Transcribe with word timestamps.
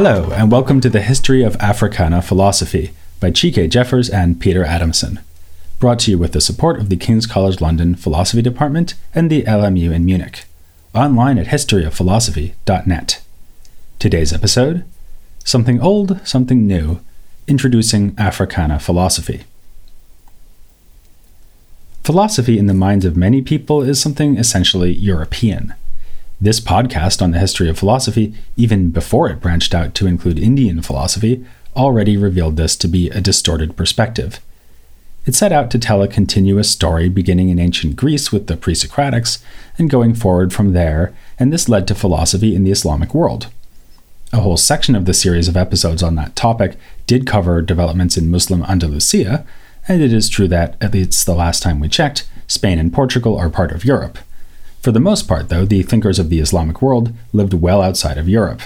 Hello, 0.00 0.30
and 0.30 0.52
welcome 0.52 0.80
to 0.82 0.88
the 0.88 1.00
History 1.00 1.42
of 1.42 1.56
Africana 1.56 2.22
Philosophy 2.22 2.92
by 3.18 3.32
Chike 3.32 3.68
Jeffers 3.68 4.08
and 4.08 4.40
Peter 4.40 4.62
Adamson. 4.62 5.18
Brought 5.80 5.98
to 5.98 6.12
you 6.12 6.18
with 6.18 6.30
the 6.30 6.40
support 6.40 6.78
of 6.78 6.88
the 6.88 6.94
King's 6.94 7.26
College 7.26 7.60
London 7.60 7.96
Philosophy 7.96 8.40
Department 8.40 8.94
and 9.12 9.28
the 9.28 9.42
LMU 9.42 9.92
in 9.92 10.04
Munich. 10.04 10.44
Online 10.94 11.36
at 11.36 11.48
historyofphilosophy.net. 11.48 13.22
Today's 13.98 14.32
episode 14.32 14.84
Something 15.42 15.80
Old, 15.80 16.24
Something 16.24 16.64
New 16.64 17.00
Introducing 17.48 18.14
Africana 18.16 18.78
Philosophy. 18.78 19.46
Philosophy 22.04 22.56
in 22.56 22.66
the 22.66 22.72
minds 22.72 23.04
of 23.04 23.16
many 23.16 23.42
people 23.42 23.82
is 23.82 24.00
something 24.00 24.36
essentially 24.36 24.92
European. 24.92 25.74
This 26.40 26.60
podcast 26.60 27.20
on 27.20 27.32
the 27.32 27.40
history 27.40 27.68
of 27.68 27.76
philosophy, 27.76 28.32
even 28.56 28.90
before 28.90 29.28
it 29.28 29.40
branched 29.40 29.74
out 29.74 29.92
to 29.96 30.06
include 30.06 30.38
Indian 30.38 30.80
philosophy, 30.82 31.44
already 31.74 32.16
revealed 32.16 32.56
this 32.56 32.76
to 32.76 32.86
be 32.86 33.10
a 33.10 33.20
distorted 33.20 33.76
perspective. 33.76 34.38
It 35.26 35.34
set 35.34 35.50
out 35.50 35.68
to 35.72 35.80
tell 35.80 36.00
a 36.00 36.06
continuous 36.06 36.70
story 36.70 37.08
beginning 37.08 37.48
in 37.48 37.58
ancient 37.58 37.96
Greece 37.96 38.30
with 38.30 38.46
the 38.46 38.56
pre 38.56 38.74
Socratics 38.74 39.42
and 39.78 39.90
going 39.90 40.14
forward 40.14 40.52
from 40.52 40.74
there, 40.74 41.12
and 41.40 41.52
this 41.52 41.68
led 41.68 41.88
to 41.88 41.94
philosophy 41.96 42.54
in 42.54 42.62
the 42.62 42.70
Islamic 42.70 43.14
world. 43.14 43.48
A 44.32 44.38
whole 44.38 44.56
section 44.56 44.94
of 44.94 45.06
the 45.06 45.14
series 45.14 45.48
of 45.48 45.56
episodes 45.56 46.04
on 46.04 46.14
that 46.14 46.36
topic 46.36 46.76
did 47.08 47.26
cover 47.26 47.62
developments 47.62 48.16
in 48.16 48.30
Muslim 48.30 48.62
Andalusia, 48.62 49.44
and 49.88 50.00
it 50.00 50.12
is 50.12 50.28
true 50.28 50.46
that, 50.46 50.76
at 50.80 50.94
least 50.94 51.26
the 51.26 51.34
last 51.34 51.64
time 51.64 51.80
we 51.80 51.88
checked, 51.88 52.28
Spain 52.46 52.78
and 52.78 52.92
Portugal 52.92 53.36
are 53.36 53.50
part 53.50 53.72
of 53.72 53.84
Europe. 53.84 54.18
For 54.88 54.92
the 54.92 55.00
most 55.00 55.28
part, 55.28 55.50
though, 55.50 55.66
the 55.66 55.82
thinkers 55.82 56.18
of 56.18 56.30
the 56.30 56.40
Islamic 56.40 56.80
world 56.80 57.12
lived 57.34 57.52
well 57.52 57.82
outside 57.82 58.16
of 58.16 58.26
Europe. 58.26 58.62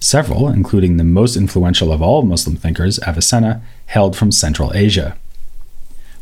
Several, 0.00 0.48
including 0.48 0.96
the 0.96 1.04
most 1.04 1.36
influential 1.36 1.92
of 1.92 2.00
all 2.00 2.22
Muslim 2.22 2.56
thinkers, 2.56 2.98
Avicenna, 3.00 3.60
hailed 3.88 4.16
from 4.16 4.32
Central 4.32 4.72
Asia. 4.72 5.18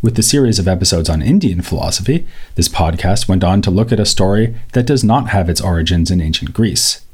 With 0.03 0.17
the 0.17 0.25
series 0.25 0.59
of 0.59 0.67
episodes 0.67 1.09
on 1.09 1.23
Indian 1.23 1.63
philosophy, 1.63 2.27
this 2.57 2.69
podcast 2.69 3.29
went 3.29 3.45
on 3.45 3.63
to 3.63 3.71
look 3.71 3.93
at 3.93 4.01
a 4.01 4.05
story 4.05 4.57
that 4.73 4.87
does 4.87 5.05
not 5.05 5.29
have 5.29 5.49
its 5.49 5.61
origins 5.61 6.11
in 6.11 6.21
ancient 6.21 6.53
Greece. 6.53 7.07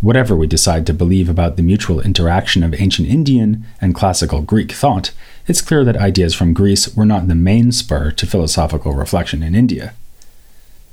Whatever 0.00 0.36
we 0.36 0.46
decide 0.46 0.86
to 0.86 0.94
believe 0.94 1.28
about 1.28 1.56
the 1.56 1.64
mutual 1.64 2.00
interaction 2.00 2.62
of 2.62 2.80
ancient 2.80 3.08
Indian 3.08 3.66
and 3.80 3.92
classical 3.92 4.40
Greek 4.40 4.70
thought, 4.70 5.10
it's 5.48 5.62
clear 5.62 5.82
that 5.82 5.96
ideas 5.96 6.32
from 6.32 6.54
Greece 6.54 6.94
were 6.94 7.04
not 7.04 7.26
the 7.26 7.34
main 7.34 7.72
spur 7.72 8.12
to 8.12 8.24
philosophical 8.24 8.92
reflection 8.92 9.42
in 9.42 9.56
India. 9.56 9.94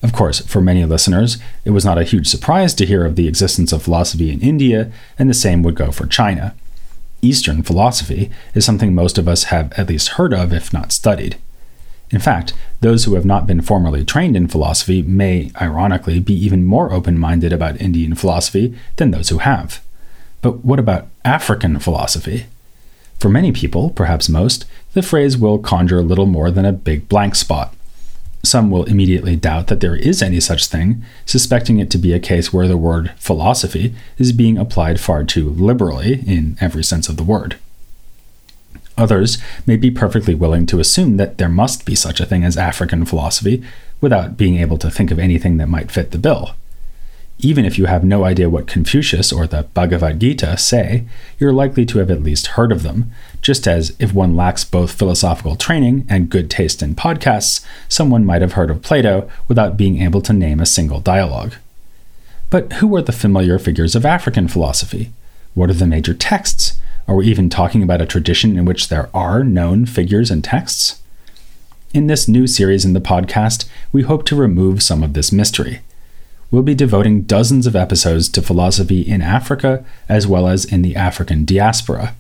Of 0.03 0.13
course, 0.13 0.39
for 0.39 0.61
many 0.61 0.83
listeners, 0.85 1.38
it 1.63 1.71
was 1.71 1.85
not 1.85 1.99
a 1.99 2.03
huge 2.03 2.27
surprise 2.27 2.73
to 2.75 2.85
hear 2.85 3.05
of 3.05 3.16
the 3.16 3.27
existence 3.27 3.71
of 3.71 3.83
philosophy 3.83 4.31
in 4.31 4.41
India, 4.41 4.91
and 5.19 5.30
the 5.30 5.33
same 5.33 5.61
would 5.63 5.75
go 5.75 5.91
for 5.91 6.08
China. 6.08 6.55
Eastern 7.21 7.61
philosophy 7.61 8.31
is 8.55 8.66
something 8.66 8.95
most 8.95 9.19
of 9.19 9.27
us 9.27 9.45
have 9.45 9.71
at 9.73 9.89
least 9.89 10.09
heard 10.09 10.33
of, 10.33 10.52
if 10.52 10.73
not 10.73 10.91
studied. 10.91 11.38
In 12.09 12.19
fact, 12.19 12.53
those 12.81 13.05
who 13.05 13.13
have 13.13 13.25
not 13.25 13.45
been 13.47 13.61
formally 13.61 14.03
trained 14.03 14.35
in 14.35 14.47
philosophy 14.47 15.02
may, 15.03 15.52
ironically, 15.61 16.19
be 16.19 16.33
even 16.33 16.65
more 16.65 16.91
open 16.91 17.17
minded 17.17 17.53
about 17.53 17.80
Indian 17.80 18.15
philosophy 18.15 18.77
than 18.97 19.11
those 19.11 19.30
who 19.30 19.38
have. 19.38 19.81
But 20.41 20.65
what 20.65 20.80
about 20.80 21.08
African 21.23 21.80
philosophy? 21.80 22.47
For 23.19 23.30
many 23.30 23.52
people, 23.52 23.91
perhaps 23.91 24.27
most, 24.27 24.65
the 24.93 25.03
phrase 25.03 25.38
will 25.38 25.59
conjure 25.59 26.02
little 26.02 26.25
more 26.25 26.49
than 26.49 26.65
a 26.65 26.73
big 26.73 27.08
blank 27.08 27.36
spot. 27.36 27.73
Some 28.43 28.71
will 28.71 28.85
immediately 28.85 29.35
doubt 29.35 29.67
that 29.67 29.81
there 29.81 29.95
is 29.95 30.21
any 30.21 30.39
such 30.39 30.65
thing, 30.65 31.03
suspecting 31.25 31.79
it 31.79 31.91
to 31.91 31.97
be 31.97 32.13
a 32.13 32.19
case 32.19 32.52
where 32.52 32.67
the 32.67 32.77
word 32.77 33.11
philosophy 33.17 33.93
is 34.17 34.31
being 34.31 34.57
applied 34.57 34.99
far 34.99 35.23
too 35.23 35.49
liberally 35.49 36.23
in 36.25 36.57
every 36.59 36.83
sense 36.83 37.07
of 37.07 37.17
the 37.17 37.23
word. 37.23 37.57
Others 38.97 39.37
may 39.65 39.77
be 39.77 39.91
perfectly 39.91 40.35
willing 40.35 40.65
to 40.67 40.79
assume 40.79 41.17
that 41.17 41.37
there 41.37 41.49
must 41.49 41.85
be 41.85 41.95
such 41.95 42.19
a 42.19 42.25
thing 42.25 42.43
as 42.43 42.57
African 42.57 43.05
philosophy 43.05 43.63
without 43.99 44.37
being 44.37 44.58
able 44.58 44.77
to 44.79 44.91
think 44.91 45.11
of 45.11 45.19
anything 45.19 45.58
that 45.58 45.69
might 45.69 45.91
fit 45.91 46.11
the 46.11 46.17
bill. 46.17 46.55
Even 47.43 47.65
if 47.65 47.79
you 47.79 47.87
have 47.87 48.03
no 48.03 48.23
idea 48.23 48.52
what 48.52 48.67
Confucius 48.67 49.33
or 49.33 49.47
the 49.47 49.63
Bhagavad 49.73 50.19
Gita 50.19 50.57
say, 50.57 51.05
you're 51.39 51.52
likely 51.52 51.87
to 51.87 51.97
have 51.97 52.11
at 52.11 52.21
least 52.21 52.47
heard 52.47 52.71
of 52.71 52.83
them, 52.83 53.11
just 53.41 53.67
as 53.67 53.95
if 53.97 54.13
one 54.13 54.35
lacks 54.35 54.63
both 54.63 54.91
philosophical 54.91 55.55
training 55.55 56.05
and 56.07 56.29
good 56.29 56.52
taste 56.52 56.83
in 56.83 56.93
podcasts, 56.93 57.65
someone 57.89 58.25
might 58.25 58.43
have 58.43 58.53
heard 58.53 58.69
of 58.69 58.83
Plato 58.83 59.27
without 59.47 59.75
being 59.75 60.03
able 60.03 60.21
to 60.21 60.33
name 60.33 60.59
a 60.59 60.67
single 60.67 60.99
dialogue. 60.99 61.55
But 62.52 62.73
who 62.73 62.95
are 62.95 63.02
the 63.02 63.11
familiar 63.11 63.58
figures 63.58 63.95
of 63.95 64.05
African 64.05 64.47
philosophy? 64.47 65.11
What 65.55 65.71
are 65.71 65.73
the 65.73 65.87
major 65.87 66.13
texts? 66.13 66.79
Are 67.08 67.15
we 67.15 67.25
even 67.25 67.49
talking 67.49 67.81
about 67.81 68.02
a 68.02 68.05
tradition 68.05 68.55
in 68.55 68.65
which 68.65 68.89
there 68.89 69.09
are 69.15 69.43
known 69.43 69.87
figures 69.87 70.29
and 70.29 70.43
texts? 70.43 71.02
In 71.91 72.05
this 72.05 72.27
new 72.27 72.45
series 72.45 72.85
in 72.85 72.93
the 72.93 73.02
podcast, 73.02 73.67
we 73.91 74.03
hope 74.03 74.25
to 74.25 74.35
remove 74.35 74.83
some 74.83 75.02
of 75.02 75.13
this 75.13 75.31
mystery 75.31 75.81
we'll 76.52 76.62
be 76.62 76.76
devoting 76.76 77.22
dozens 77.22 77.66
of 77.66 77.76
episodes 77.76 78.28
to 78.30 78.42
philosophy 78.42 79.02
in 79.02 79.22
Africa 79.22 79.84
as 80.08 80.28
well 80.28 80.48
as 80.48 80.66
in 80.66 80.82
the 80.82 80.95
African 80.95 81.45
diaspora. 81.45 82.14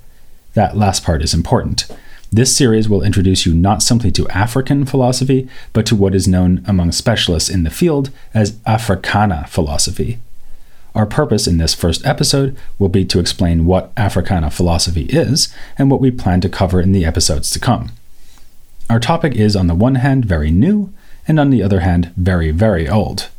That 0.53 0.77
last 0.77 1.03
part 1.03 1.21
is 1.21 1.33
important. 1.33 1.87
This 2.31 2.55
series 2.55 2.87
will 2.87 3.03
introduce 3.03 3.45
you 3.45 3.53
not 3.53 3.83
simply 3.83 4.09
to 4.13 4.27
African 4.29 4.85
philosophy, 4.85 5.49
but 5.73 5.85
to 5.87 5.97
what 5.97 6.15
is 6.15 6.29
known 6.29 6.63
among 6.65 6.93
specialists 6.93 7.49
in 7.49 7.63
the 7.63 7.69
field 7.69 8.09
as 8.33 8.57
Africana 8.65 9.47
philosophy. 9.49 10.17
Our 10.95 11.05
purpose 11.05 11.45
in 11.45 11.57
this 11.57 11.73
first 11.73 12.05
episode 12.05 12.55
will 12.79 12.89
be 12.89 13.03
to 13.05 13.19
explain 13.19 13.65
what 13.65 13.91
Africana 13.97 14.49
philosophy 14.49 15.07
is 15.09 15.53
and 15.77 15.91
what 15.91 15.99
we 15.99 16.09
plan 16.09 16.39
to 16.41 16.49
cover 16.49 16.79
in 16.79 16.93
the 16.93 17.05
episodes 17.05 17.49
to 17.51 17.59
come. 17.59 17.91
Our 18.89 18.99
topic 18.99 19.35
is, 19.35 19.55
on 19.55 19.67
the 19.67 19.75
one 19.75 19.95
hand, 19.95 20.25
very 20.25 20.51
new, 20.51 20.93
and 21.27 21.39
on 21.39 21.49
the 21.49 21.63
other 21.63 21.81
hand, 21.81 22.13
very, 22.15 22.51
very 22.51 22.89
old. 22.89 23.29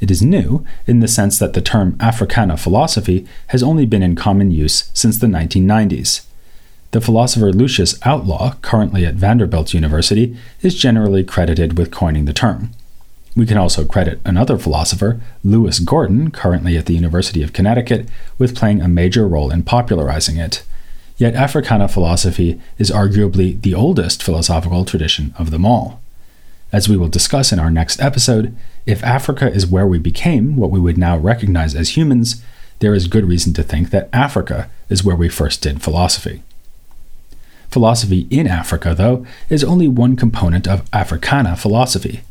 It 0.00 0.10
is 0.10 0.22
new 0.22 0.64
in 0.86 1.00
the 1.00 1.08
sense 1.08 1.38
that 1.38 1.54
the 1.54 1.60
term 1.60 1.96
Africana 2.00 2.56
philosophy 2.56 3.26
has 3.48 3.62
only 3.62 3.86
been 3.86 4.02
in 4.02 4.14
common 4.14 4.50
use 4.50 4.90
since 4.94 5.18
the 5.18 5.26
1990s. 5.26 6.24
The 6.92 7.00
philosopher 7.00 7.52
Lucius 7.52 7.98
Outlaw, 8.06 8.54
currently 8.62 9.04
at 9.04 9.14
Vanderbilt 9.14 9.74
University, 9.74 10.36
is 10.62 10.74
generally 10.74 11.22
credited 11.22 11.76
with 11.76 11.90
coining 11.90 12.24
the 12.24 12.32
term. 12.32 12.70
We 13.36 13.46
can 13.46 13.58
also 13.58 13.84
credit 13.84 14.20
another 14.24 14.58
philosopher, 14.58 15.20
Lewis 15.44 15.80
Gordon, 15.80 16.30
currently 16.30 16.76
at 16.76 16.86
the 16.86 16.94
University 16.94 17.42
of 17.42 17.52
Connecticut, 17.52 18.08
with 18.38 18.56
playing 18.56 18.80
a 18.80 18.88
major 18.88 19.28
role 19.28 19.50
in 19.50 19.64
popularizing 19.64 20.38
it. 20.38 20.62
Yet 21.18 21.34
Africana 21.34 21.88
philosophy 21.88 22.60
is 22.78 22.90
arguably 22.90 23.60
the 23.60 23.74
oldest 23.74 24.22
philosophical 24.22 24.84
tradition 24.84 25.34
of 25.38 25.50
them 25.50 25.66
all. 25.66 26.00
As 26.72 26.88
we 26.88 26.96
will 26.96 27.08
discuss 27.08 27.52
in 27.52 27.58
our 27.58 27.70
next 27.70 28.00
episode, 28.00 28.56
if 28.88 29.04
Africa 29.04 29.52
is 29.52 29.66
where 29.66 29.86
we 29.86 29.98
became 29.98 30.56
what 30.56 30.70
we 30.70 30.80
would 30.80 30.96
now 30.96 31.18
recognize 31.18 31.74
as 31.74 31.94
humans, 31.94 32.42
there 32.78 32.94
is 32.94 33.06
good 33.06 33.28
reason 33.28 33.52
to 33.52 33.62
think 33.62 33.90
that 33.90 34.08
Africa 34.14 34.70
is 34.88 35.04
where 35.04 35.14
we 35.14 35.28
first 35.28 35.62
did 35.62 35.82
philosophy. 35.82 36.42
Philosophy 37.68 38.26
in 38.30 38.46
Africa, 38.46 38.94
though, 38.94 39.26
is 39.50 39.62
only 39.62 39.88
one 39.88 40.16
component 40.16 40.66
of 40.66 40.88
Africana 40.90 41.54
philosophy. 41.54 42.22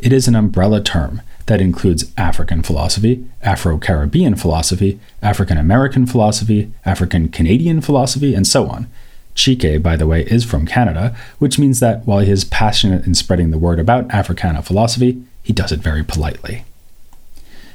It 0.00 0.12
is 0.12 0.26
an 0.26 0.34
umbrella 0.34 0.82
term 0.82 1.22
that 1.46 1.60
includes 1.60 2.10
African 2.16 2.64
philosophy, 2.64 3.24
Afro 3.40 3.78
Caribbean 3.78 4.34
philosophy, 4.34 4.98
African 5.22 5.56
American 5.56 6.06
philosophy, 6.06 6.72
African 6.84 7.28
Canadian 7.28 7.80
philosophy, 7.80 8.34
and 8.34 8.44
so 8.44 8.68
on, 8.68 8.88
Chike, 9.36 9.80
by 9.80 9.96
the 9.96 10.08
way, 10.08 10.22
is 10.24 10.44
from 10.44 10.66
Canada, 10.66 11.16
which 11.38 11.60
means 11.60 11.78
that 11.78 12.04
while 12.06 12.18
he 12.18 12.30
is 12.32 12.44
passionate 12.44 13.06
in 13.06 13.14
spreading 13.14 13.52
the 13.52 13.58
word 13.58 13.78
about 13.78 14.10
Africana 14.10 14.62
philosophy, 14.62 15.22
he 15.42 15.52
does 15.52 15.72
it 15.72 15.80
very 15.80 16.04
politely. 16.04 16.64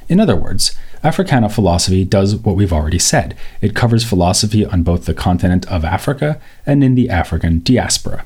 In 0.08 0.20
other 0.20 0.36
words, 0.36 0.76
Africana 1.04 1.48
philosophy 1.48 2.04
does 2.04 2.36
what 2.36 2.56
we've 2.56 2.72
already 2.72 2.98
said 2.98 3.36
it 3.60 3.76
covers 3.76 4.04
philosophy 4.04 4.64
on 4.64 4.82
both 4.82 5.04
the 5.04 5.14
continent 5.14 5.70
of 5.70 5.84
Africa 5.84 6.40
and 6.66 6.82
in 6.82 6.94
the 6.94 7.10
African 7.10 7.60
diaspora. 7.60 8.24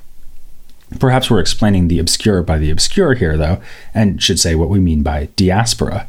Perhaps 0.98 1.30
we're 1.30 1.40
explaining 1.40 1.88
the 1.88 1.98
obscure 1.98 2.42
by 2.42 2.58
the 2.58 2.70
obscure 2.70 3.14
here, 3.14 3.36
though, 3.36 3.60
and 3.94 4.22
should 4.22 4.38
say 4.38 4.54
what 4.54 4.68
we 4.68 4.78
mean 4.78 5.02
by 5.02 5.28
diaspora. 5.36 6.06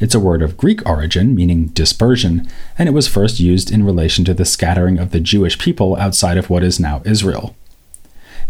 It's 0.00 0.14
a 0.14 0.20
word 0.20 0.42
of 0.42 0.56
Greek 0.56 0.86
origin, 0.88 1.34
meaning 1.34 1.66
dispersion, 1.68 2.48
and 2.78 2.88
it 2.88 2.92
was 2.92 3.08
first 3.08 3.40
used 3.40 3.70
in 3.70 3.84
relation 3.84 4.24
to 4.26 4.34
the 4.34 4.44
scattering 4.44 4.98
of 4.98 5.10
the 5.10 5.20
Jewish 5.20 5.58
people 5.58 5.96
outside 5.96 6.36
of 6.36 6.50
what 6.50 6.62
is 6.62 6.78
now 6.78 7.02
Israel. 7.04 7.56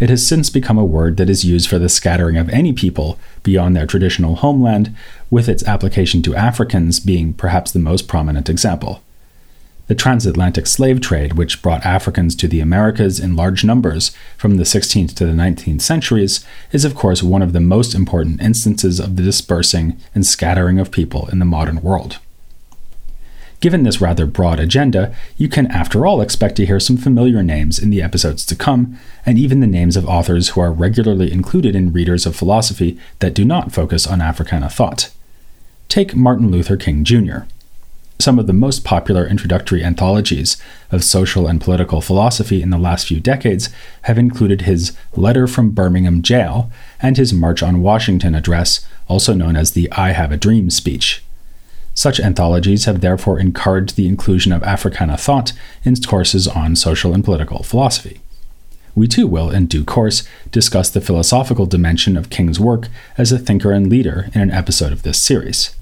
It 0.01 0.11
has 0.11 0.25
since 0.25 0.49
become 0.49 0.79
a 0.79 0.85
word 0.85 1.17
that 1.17 1.29
is 1.29 1.45
used 1.45 1.69
for 1.69 1.79
the 1.79 1.89
scattering 1.89 2.37
of 2.37 2.49
any 2.51 2.73
people 2.73 3.19
beyond 3.43 3.75
their 3.75 3.87
traditional 3.87 4.37
homeland, 4.37 4.95
with 5.29 5.49
its 5.49 5.65
application 5.65 6.23
to 6.23 6.37
Africans 6.37 7.01
being 7.01 7.35
perhaps 7.35 7.73
the 7.73 7.81
most 7.81 8.07
prominent 8.07 8.49
example. 8.49 9.03
The 9.89 9.95
transatlantic 9.95 10.67
slave 10.67 11.01
trade, 11.01 11.33
which 11.33 11.63
brought 11.63 11.85
Africans 11.85 12.37
to 12.37 12.47
the 12.47 12.61
Americas 12.61 13.19
in 13.19 13.35
large 13.35 13.65
numbers 13.65 14.13
from 14.37 14.57
the 14.57 14.65
16th 14.65 15.15
to 15.17 15.27
the 15.27 15.33
19th 15.33 15.81
centuries, 15.81 16.45
is 16.73 16.85
of 16.85 16.95
course 16.95 17.23
one 17.23 17.43
of 17.43 17.55
the 17.55 17.61
most 17.61 17.95
important 17.95 18.41
instances 18.43 19.01
of 19.01 19.17
the 19.17 19.23
dispersing 19.23 19.99
and 20.15 20.27
scattering 20.27 20.79
of 20.79 20.93
people 20.93 21.27
in 21.33 21.39
the 21.39 21.45
modern 21.45 21.81
world. 21.83 22.19
Given 23.61 23.83
this 23.83 24.01
rather 24.01 24.25
broad 24.25 24.61
agenda, 24.61 25.15
you 25.37 25.49
can, 25.49 25.67
after 25.67 26.07
all, 26.07 26.21
expect 26.21 26.55
to 26.57 26.67
hear 26.67 26.79
some 26.79 26.97
familiar 26.97 27.43
names 27.43 27.79
in 27.79 27.91
the 27.91 28.03
episodes 28.03 28.47
to 28.47 28.55
come, 28.55 28.97
and 29.27 29.37
even 29.37 29.59
the 29.59 29.67
names 29.67 29.97
of 29.97 30.07
authors 30.07 30.51
who 30.51 30.61
are 30.61 30.73
regularly 30.73 31.33
included 31.33 31.75
in 31.75 31.93
readers 31.93 32.25
of 32.25 32.37
philosophy 32.37 32.99
that 33.19 33.35
do 33.35 33.45
not 33.45 33.73
focus 33.73 34.07
on 34.07 34.21
Africana 34.21 34.69
thought. 34.69 35.11
Take 35.89 36.15
Martin 36.15 36.53
Luther 36.53 36.77
King 36.77 37.03
Jr. 37.03 37.39
Some 38.21 38.39
of 38.39 38.47
the 38.47 38.53
most 38.53 38.85
popular 38.85 39.27
introductory 39.27 39.83
anthologies 39.83 40.57
of 40.93 41.03
social 41.03 41.49
and 41.49 41.61
political 41.61 42.01
philosophy 42.01 42.63
in 42.63 42.71
the 42.71 42.79
last 42.79 43.09
few 43.09 43.19
decades 43.21 43.71
have 44.03 44.19
included 44.19 44.63
his 44.63 44.97
Letter 45.17 45.47
from 45.49 45.71
Birmingham 45.71 46.23
Jail 46.23 46.71
and 47.01 47.17
his 47.17 47.33
March 47.33 47.63
on 47.63 47.83
Washington 47.83 48.35
address, 48.35 48.87
also 49.09 49.35
known 49.35 49.57
as 49.57 49.73
the 49.73 49.91
I 49.93 50.11
Have 50.11 50.31
a 50.31 50.37
Dream 50.37 50.71
speech. 50.71 51.23
Such 51.99 52.21
anthologies 52.21 52.85
have 52.85 53.01
therefore 53.01 53.41
encouraged 53.41 53.97
the 53.97 54.07
inclusion 54.07 54.53
of 54.53 54.63
Africana 54.63 55.17
thought 55.17 55.53
in 55.83 55.97
courses 55.97 56.47
on 56.47 56.77
social 56.77 57.13
and 57.13 57.25
political 57.25 57.65
philosophy. 57.65 58.21
We 58.95 59.09
too 59.09 59.27
will, 59.27 59.51
in 59.51 59.67
due 59.67 59.83
course, 59.83 60.23
discuss 60.53 60.91
the 60.91 61.01
philosophical 61.01 61.67
dimension 61.67 62.17
of 62.17 62.31
King's 62.31 62.61
work 62.61 62.87
as 63.17 63.33
a 63.33 63.39
thinker 63.39 63.73
and 63.73 63.89
leader 63.89 64.29
in 64.33 64.41
an 64.41 64.53
episode 64.53 64.93
of 64.93 65.03
this 65.03 65.21
series. 65.21 65.75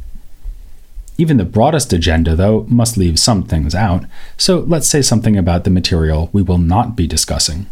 Even 1.19 1.37
the 1.37 1.45
broadest 1.45 1.93
agenda, 1.93 2.35
though, 2.35 2.65
must 2.67 2.97
leave 2.97 3.19
some 3.19 3.43
things 3.43 3.75
out, 3.75 4.07
so 4.39 4.61
let's 4.61 4.89
say 4.89 5.03
something 5.03 5.37
about 5.37 5.65
the 5.65 5.71
material 5.71 6.31
we 6.33 6.41
will 6.41 6.57
not 6.57 6.97
be 6.97 7.07
discussing. 7.07 7.67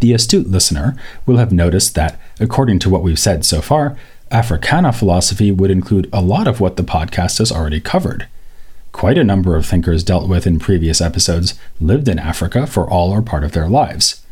The 0.00 0.12
astute 0.12 0.48
listener 0.48 0.98
will 1.24 1.38
have 1.38 1.50
noticed 1.50 1.94
that, 1.94 2.20
according 2.38 2.80
to 2.80 2.90
what 2.90 3.02
we've 3.02 3.18
said 3.18 3.46
so 3.46 3.62
far, 3.62 3.96
Africana 4.32 4.94
philosophy 4.94 5.52
would 5.52 5.70
include 5.70 6.08
a 6.10 6.22
lot 6.22 6.48
of 6.48 6.58
what 6.58 6.76
the 6.78 6.82
podcast 6.82 7.38
has 7.38 7.52
already 7.52 7.80
covered. 7.80 8.26
Quite 8.90 9.18
a 9.18 9.24
number 9.24 9.56
of 9.56 9.66
thinkers 9.66 10.02
dealt 10.02 10.26
with 10.26 10.46
in 10.46 10.58
previous 10.58 11.02
episodes 11.02 11.54
lived 11.80 12.08
in 12.08 12.18
Africa 12.18 12.66
for 12.66 12.88
all 12.88 13.10
or 13.10 13.20
part 13.20 13.44
of 13.44 13.52
their 13.52 13.68
lives. 13.68 14.24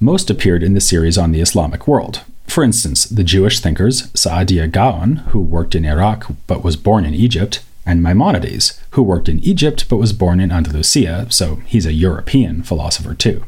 Most 0.00 0.28
appeared 0.28 0.62
in 0.62 0.74
the 0.74 0.82
series 0.82 1.16
on 1.16 1.32
the 1.32 1.40
Islamic 1.40 1.88
world. 1.88 2.20
For 2.46 2.62
instance, 2.62 3.04
the 3.06 3.24
Jewish 3.24 3.60
thinkers 3.60 4.08
Saadia 4.08 4.70
Gaon, 4.70 5.16
who 5.30 5.40
worked 5.40 5.74
in 5.74 5.86
Iraq 5.86 6.26
but 6.46 6.62
was 6.62 6.76
born 6.76 7.06
in 7.06 7.14
Egypt, 7.14 7.60
and 7.86 8.02
Maimonides, 8.02 8.78
who 8.90 9.02
worked 9.02 9.30
in 9.30 9.38
Egypt 9.40 9.88
but 9.88 9.96
was 9.96 10.12
born 10.12 10.40
in 10.40 10.52
Andalusia, 10.52 11.26
so 11.30 11.56
he's 11.64 11.86
a 11.86 11.94
European 11.94 12.62
philosopher 12.62 13.14
too. 13.14 13.44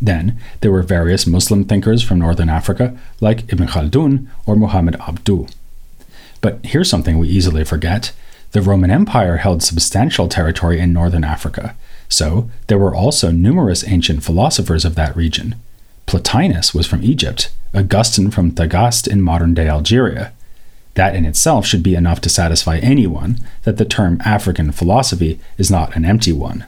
Then 0.00 0.38
there 0.60 0.72
were 0.72 0.82
various 0.82 1.26
Muslim 1.26 1.64
thinkers 1.64 2.02
from 2.02 2.18
northern 2.18 2.48
Africa, 2.48 2.96
like 3.20 3.50
Ibn 3.52 3.66
Khaldun 3.68 4.26
or 4.46 4.56
Muhammad 4.56 4.96
Abduh. 5.00 5.50
But 6.40 6.58
here's 6.62 6.90
something 6.90 7.18
we 7.18 7.28
easily 7.28 7.64
forget 7.64 8.12
the 8.52 8.62
Roman 8.62 8.90
Empire 8.90 9.38
held 9.38 9.62
substantial 9.62 10.28
territory 10.28 10.80
in 10.80 10.92
northern 10.92 11.24
Africa, 11.24 11.74
so 12.08 12.48
there 12.68 12.78
were 12.78 12.94
also 12.94 13.30
numerous 13.30 13.86
ancient 13.86 14.22
philosophers 14.22 14.84
of 14.84 14.94
that 14.94 15.16
region. 15.16 15.56
Plotinus 16.06 16.72
was 16.72 16.86
from 16.86 17.02
Egypt, 17.02 17.50
Augustine 17.74 18.30
from 18.30 18.52
Tagaste 18.52 19.08
in 19.08 19.20
modern 19.20 19.54
day 19.54 19.68
Algeria. 19.68 20.32
That 20.94 21.14
in 21.14 21.24
itself 21.24 21.66
should 21.66 21.82
be 21.82 21.94
enough 21.94 22.20
to 22.22 22.30
satisfy 22.30 22.78
anyone 22.78 23.38
that 23.64 23.76
the 23.76 23.84
term 23.84 24.20
African 24.24 24.72
philosophy 24.72 25.38
is 25.58 25.70
not 25.70 25.94
an 25.96 26.04
empty 26.04 26.32
one. 26.32 26.64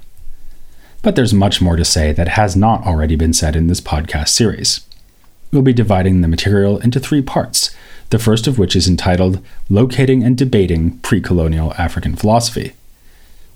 But 1.08 1.16
there's 1.16 1.32
much 1.32 1.62
more 1.62 1.76
to 1.76 1.86
say 1.86 2.12
that 2.12 2.28
has 2.28 2.54
not 2.54 2.86
already 2.86 3.16
been 3.16 3.32
said 3.32 3.56
in 3.56 3.66
this 3.66 3.80
podcast 3.80 4.28
series. 4.28 4.82
We'll 5.50 5.62
be 5.62 5.72
dividing 5.72 6.20
the 6.20 6.28
material 6.28 6.76
into 6.80 7.00
three 7.00 7.22
parts, 7.22 7.74
the 8.10 8.18
first 8.18 8.46
of 8.46 8.58
which 8.58 8.76
is 8.76 8.86
entitled 8.86 9.42
Locating 9.70 10.22
and 10.22 10.36
Debating 10.36 10.98
Pre 10.98 11.22
Colonial 11.22 11.72
African 11.78 12.14
Philosophy. 12.14 12.74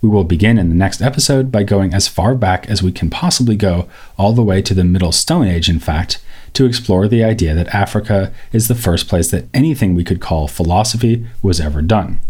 We 0.01 0.09
will 0.09 0.25
begin 0.25 0.57
in 0.57 0.71
the 0.71 0.75
next 0.75 1.03
episode 1.03 1.53
by 1.53 1.63
going 1.63 1.93
as 1.93 2.09
far 2.09 2.35
back 2.35 2.71
as 2.71 2.83
we 2.83 2.91
can 2.91 3.11
possibly 3.11 3.57
go, 3.57 3.87
all 4.17 4.33
the 4.33 4.43
way 4.43 4.63
to 4.63 4.73
the 4.73 4.83
Middle 4.83 5.13
Stone 5.13 5.47
Age, 5.47 5.69
in 5.69 5.79
fact, 5.79 6.23
to 6.55 6.65
explore 6.65 7.07
the 7.07 7.23
idea 7.23 7.55
that 7.55 7.75
Africa 7.75 8.33
is 8.55 8.69
the 8.69 8.75
first 8.75 9.09
place 9.09 9.31
that 9.31 9.45
anything 9.53 9.95
we 9.95 10.05
could 10.05 10.23
call 10.23 10.49
philosophy 10.49 11.27
was 11.43 11.61
ever 11.61 11.83
done. 11.83 12.21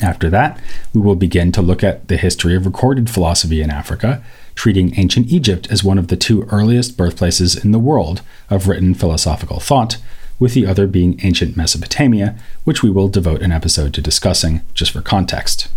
After 0.00 0.30
that, 0.30 0.60
we 0.92 1.00
will 1.00 1.14
begin 1.14 1.52
to 1.52 1.62
look 1.62 1.82
at 1.82 2.08
the 2.08 2.16
history 2.16 2.54
of 2.54 2.66
recorded 2.66 3.10
philosophy 3.10 3.62
in 3.62 3.70
Africa, 3.70 4.22
treating 4.54 4.98
ancient 4.98 5.28
Egypt 5.28 5.66
as 5.70 5.84
one 5.84 5.98
of 5.98 6.08
the 6.08 6.16
two 6.16 6.42
earliest 6.50 6.96
birthplaces 6.96 7.56
in 7.56 7.72
the 7.72 7.78
world 7.78 8.22
of 8.50 8.68
written 8.68 8.94
philosophical 8.94 9.60
thought, 9.60 9.96
with 10.38 10.54
the 10.54 10.66
other 10.66 10.86
being 10.86 11.18
ancient 11.22 11.56
Mesopotamia, 11.56 12.36
which 12.64 12.82
we 12.82 12.90
will 12.90 13.08
devote 13.08 13.42
an 13.42 13.52
episode 13.52 13.92
to 13.94 14.00
discussing 14.00 14.62
just 14.74 14.92
for 14.92 15.00
context. 15.00 15.68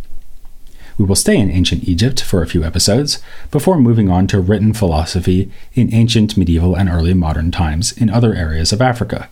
We 0.97 1.05
will 1.05 1.15
stay 1.15 1.37
in 1.37 1.49
ancient 1.49 1.87
Egypt 1.87 2.21
for 2.21 2.43
a 2.43 2.47
few 2.47 2.63
episodes 2.63 3.23
before 3.49 3.79
moving 3.79 4.09
on 4.09 4.27
to 4.27 4.39
written 4.39 4.73
philosophy 4.73 5.51
in 5.73 5.93
ancient, 5.93 6.37
medieval, 6.37 6.75
and 6.75 6.89
early 6.89 7.15
modern 7.15 7.49
times 7.49 7.91
in 7.91 8.09
other 8.09 8.35
areas 8.35 8.71
of 8.71 8.81
Africa 8.81 9.29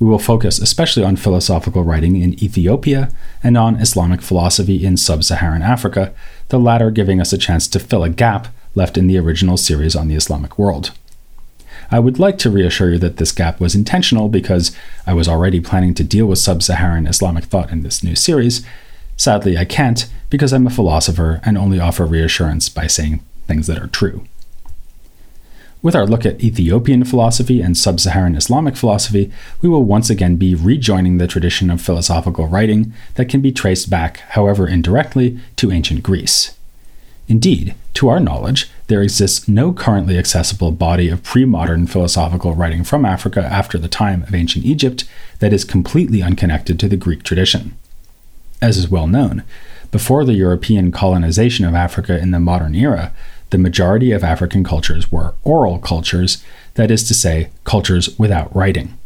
we 0.00 0.08
will 0.08 0.18
focus 0.18 0.58
especially 0.58 1.04
on 1.04 1.14
philosophical 1.14 1.84
writing 1.84 2.16
in 2.16 2.42
Ethiopia 2.42 3.10
and 3.42 3.56
on 3.56 3.76
Islamic 3.76 4.22
philosophy 4.22 4.84
in 4.84 4.96
sub 4.96 5.22
Saharan 5.22 5.62
Africa, 5.62 6.12
the 6.48 6.58
latter 6.58 6.90
giving 6.90 7.20
us 7.20 7.32
a 7.32 7.38
chance 7.38 7.68
to 7.68 7.78
fill 7.78 8.02
a 8.02 8.08
gap 8.08 8.48
left 8.74 8.96
in 8.96 9.06
the 9.06 9.18
original 9.18 9.58
series 9.58 9.94
on 9.94 10.08
the 10.08 10.14
Islamic 10.14 10.58
world. 10.58 10.92
I 11.90 11.98
would 11.98 12.18
like 12.18 12.38
to 12.38 12.50
reassure 12.50 12.92
you 12.92 12.98
that 12.98 13.18
this 13.18 13.32
gap 13.32 13.60
was 13.60 13.74
intentional 13.74 14.28
because 14.28 14.74
I 15.06 15.12
was 15.12 15.28
already 15.28 15.60
planning 15.60 15.92
to 15.94 16.04
deal 16.04 16.26
with 16.26 16.38
sub 16.38 16.62
Saharan 16.62 17.06
Islamic 17.06 17.44
thought 17.44 17.70
in 17.70 17.82
this 17.82 18.02
new 18.02 18.16
series. 18.16 18.64
Sadly, 19.16 19.58
I 19.58 19.66
can't 19.66 20.08
because 20.30 20.52
I'm 20.52 20.66
a 20.66 20.70
philosopher 20.70 21.40
and 21.44 21.58
only 21.58 21.78
offer 21.78 22.06
reassurance 22.06 22.70
by 22.70 22.86
saying 22.86 23.22
things 23.46 23.66
that 23.66 23.78
are 23.78 23.88
true. 23.88 24.24
With 25.82 25.96
our 25.96 26.06
look 26.06 26.26
at 26.26 26.42
Ethiopian 26.44 27.04
philosophy 27.04 27.62
and 27.62 27.74
sub 27.74 28.00
Saharan 28.00 28.36
Islamic 28.36 28.76
philosophy, 28.76 29.32
we 29.62 29.68
will 29.68 29.82
once 29.82 30.10
again 30.10 30.36
be 30.36 30.54
rejoining 30.54 31.16
the 31.16 31.26
tradition 31.26 31.70
of 31.70 31.80
philosophical 31.80 32.46
writing 32.46 32.92
that 33.14 33.30
can 33.30 33.40
be 33.40 33.50
traced 33.50 33.88
back, 33.88 34.18
however 34.30 34.68
indirectly, 34.68 35.38
to 35.56 35.72
ancient 35.72 36.02
Greece. 36.02 36.54
Indeed, 37.28 37.74
to 37.94 38.08
our 38.08 38.20
knowledge, 38.20 38.68
there 38.88 39.02
exists 39.02 39.48
no 39.48 39.72
currently 39.72 40.18
accessible 40.18 40.70
body 40.70 41.08
of 41.08 41.22
pre 41.22 41.46
modern 41.46 41.86
philosophical 41.86 42.54
writing 42.54 42.84
from 42.84 43.06
Africa 43.06 43.40
after 43.40 43.78
the 43.78 43.88
time 43.88 44.22
of 44.24 44.34
ancient 44.34 44.66
Egypt 44.66 45.04
that 45.38 45.52
is 45.52 45.64
completely 45.64 46.22
unconnected 46.22 46.78
to 46.80 46.88
the 46.88 46.96
Greek 46.96 47.22
tradition. 47.22 47.74
As 48.60 48.76
is 48.76 48.90
well 48.90 49.06
known, 49.06 49.44
before 49.90 50.24
the 50.24 50.34
European 50.34 50.92
colonization 50.92 51.64
of 51.64 51.74
Africa 51.74 52.18
in 52.18 52.32
the 52.32 52.40
modern 52.40 52.74
era, 52.74 53.12
the 53.50 53.58
majority 53.58 54.12
of 54.12 54.24
African 54.24 54.64
cultures 54.64 55.10
were 55.10 55.34
oral 55.44 55.78
cultures, 55.78 56.42
that 56.74 56.90
is 56.90 57.06
to 57.08 57.14
say, 57.14 57.50
cultures 57.64 58.18
without 58.18 58.54
writing. 58.54 58.96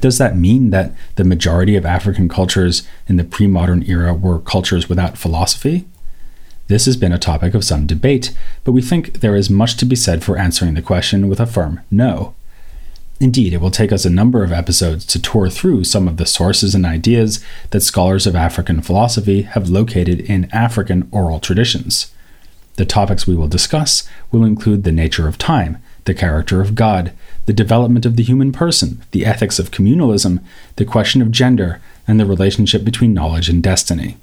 Does 0.00 0.18
that 0.18 0.36
mean 0.36 0.70
that 0.70 0.92
the 1.16 1.24
majority 1.24 1.76
of 1.76 1.86
African 1.86 2.28
cultures 2.28 2.86
in 3.06 3.16
the 3.16 3.24
pre 3.24 3.46
modern 3.46 3.84
era 3.84 4.12
were 4.14 4.40
cultures 4.40 4.88
without 4.88 5.18
philosophy? 5.18 5.86
This 6.66 6.86
has 6.86 6.96
been 6.96 7.12
a 7.12 7.18
topic 7.18 7.54
of 7.54 7.64
some 7.64 7.86
debate, 7.86 8.34
but 8.64 8.72
we 8.72 8.80
think 8.80 9.20
there 9.20 9.36
is 9.36 9.50
much 9.50 9.76
to 9.76 9.84
be 9.84 9.96
said 9.96 10.24
for 10.24 10.38
answering 10.38 10.74
the 10.74 10.82
question 10.82 11.28
with 11.28 11.40
a 11.40 11.46
firm 11.46 11.80
no. 11.90 12.34
Indeed, 13.20 13.52
it 13.52 13.60
will 13.60 13.70
take 13.70 13.92
us 13.92 14.04
a 14.04 14.10
number 14.10 14.42
of 14.42 14.52
episodes 14.52 15.06
to 15.06 15.22
tour 15.22 15.48
through 15.48 15.84
some 15.84 16.08
of 16.08 16.16
the 16.16 16.26
sources 16.26 16.74
and 16.74 16.84
ideas 16.84 17.44
that 17.70 17.80
scholars 17.82 18.26
of 18.26 18.34
African 18.34 18.80
philosophy 18.80 19.42
have 19.42 19.68
located 19.68 20.20
in 20.20 20.50
African 20.52 21.08
oral 21.12 21.38
traditions. 21.38 22.12
The 22.76 22.84
topics 22.84 23.26
we 23.26 23.36
will 23.36 23.48
discuss 23.48 24.08
will 24.32 24.44
include 24.44 24.84
the 24.84 24.92
nature 24.92 25.28
of 25.28 25.38
time, 25.38 25.78
the 26.04 26.14
character 26.14 26.60
of 26.60 26.74
God, 26.74 27.12
the 27.46 27.52
development 27.52 28.04
of 28.04 28.16
the 28.16 28.22
human 28.22 28.52
person, 28.52 29.02
the 29.12 29.24
ethics 29.24 29.58
of 29.58 29.70
communalism, 29.70 30.42
the 30.76 30.84
question 30.84 31.22
of 31.22 31.30
gender, 31.30 31.80
and 32.06 32.18
the 32.18 32.26
relationship 32.26 32.84
between 32.84 33.14
knowledge 33.14 33.48
and 33.48 33.62
destiny. 33.62 34.16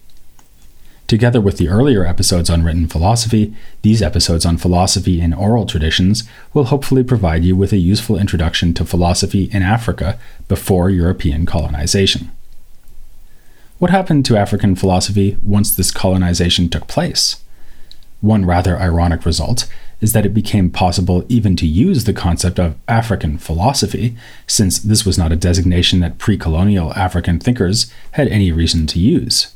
Together 1.08 1.42
with 1.42 1.58
the 1.58 1.68
earlier 1.68 2.06
episodes 2.06 2.50
on 2.50 2.64
written 2.64 2.88
philosophy, 2.88 3.54
these 3.82 4.02
episodes 4.02 4.46
on 4.46 4.58
philosophy 4.58 5.20
in 5.20 5.34
oral 5.34 5.66
traditions 5.66 6.24
will 6.54 6.66
hopefully 6.66 7.04
provide 7.04 7.44
you 7.44 7.56
with 7.56 7.74
a 7.74 7.78
useful 7.78 8.18
introduction 8.18 8.74
to 8.74 8.86
philosophy 8.86 9.50
in 9.52 9.62
Africa 9.62 10.18
before 10.48 10.90
European 10.90 11.46
colonization. 11.46 12.32
What 13.78 13.92
happened 13.92 14.26
to 14.26 14.38
African 14.38 14.76
philosophy 14.76 15.38
once 15.42 15.76
this 15.76 15.92
colonization 15.92 16.70
took 16.70 16.88
place? 16.88 17.42
One 18.22 18.46
rather 18.46 18.80
ironic 18.80 19.26
result 19.26 19.68
is 20.00 20.14
that 20.14 20.26
it 20.26 20.34
became 20.34 20.70
possible 20.70 21.26
even 21.28 21.56
to 21.56 21.68
use 21.68 22.04
the 22.04 22.14
concept 22.14 22.60
of 22.60 22.76
African 22.88 23.38
philosophy, 23.38 24.16
since 24.48 24.80
this 24.80 25.06
was 25.06 25.18
not 25.18 25.32
a 25.32 25.36
designation 25.36 26.00
that 26.00 26.18
pre 26.18 26.38
colonial 26.38 26.94
African 26.94 27.40
thinkers 27.40 27.92
had 28.12 28.28
any 28.28 28.52
reason 28.52 28.88
to 28.88 29.00
use. 29.00 29.54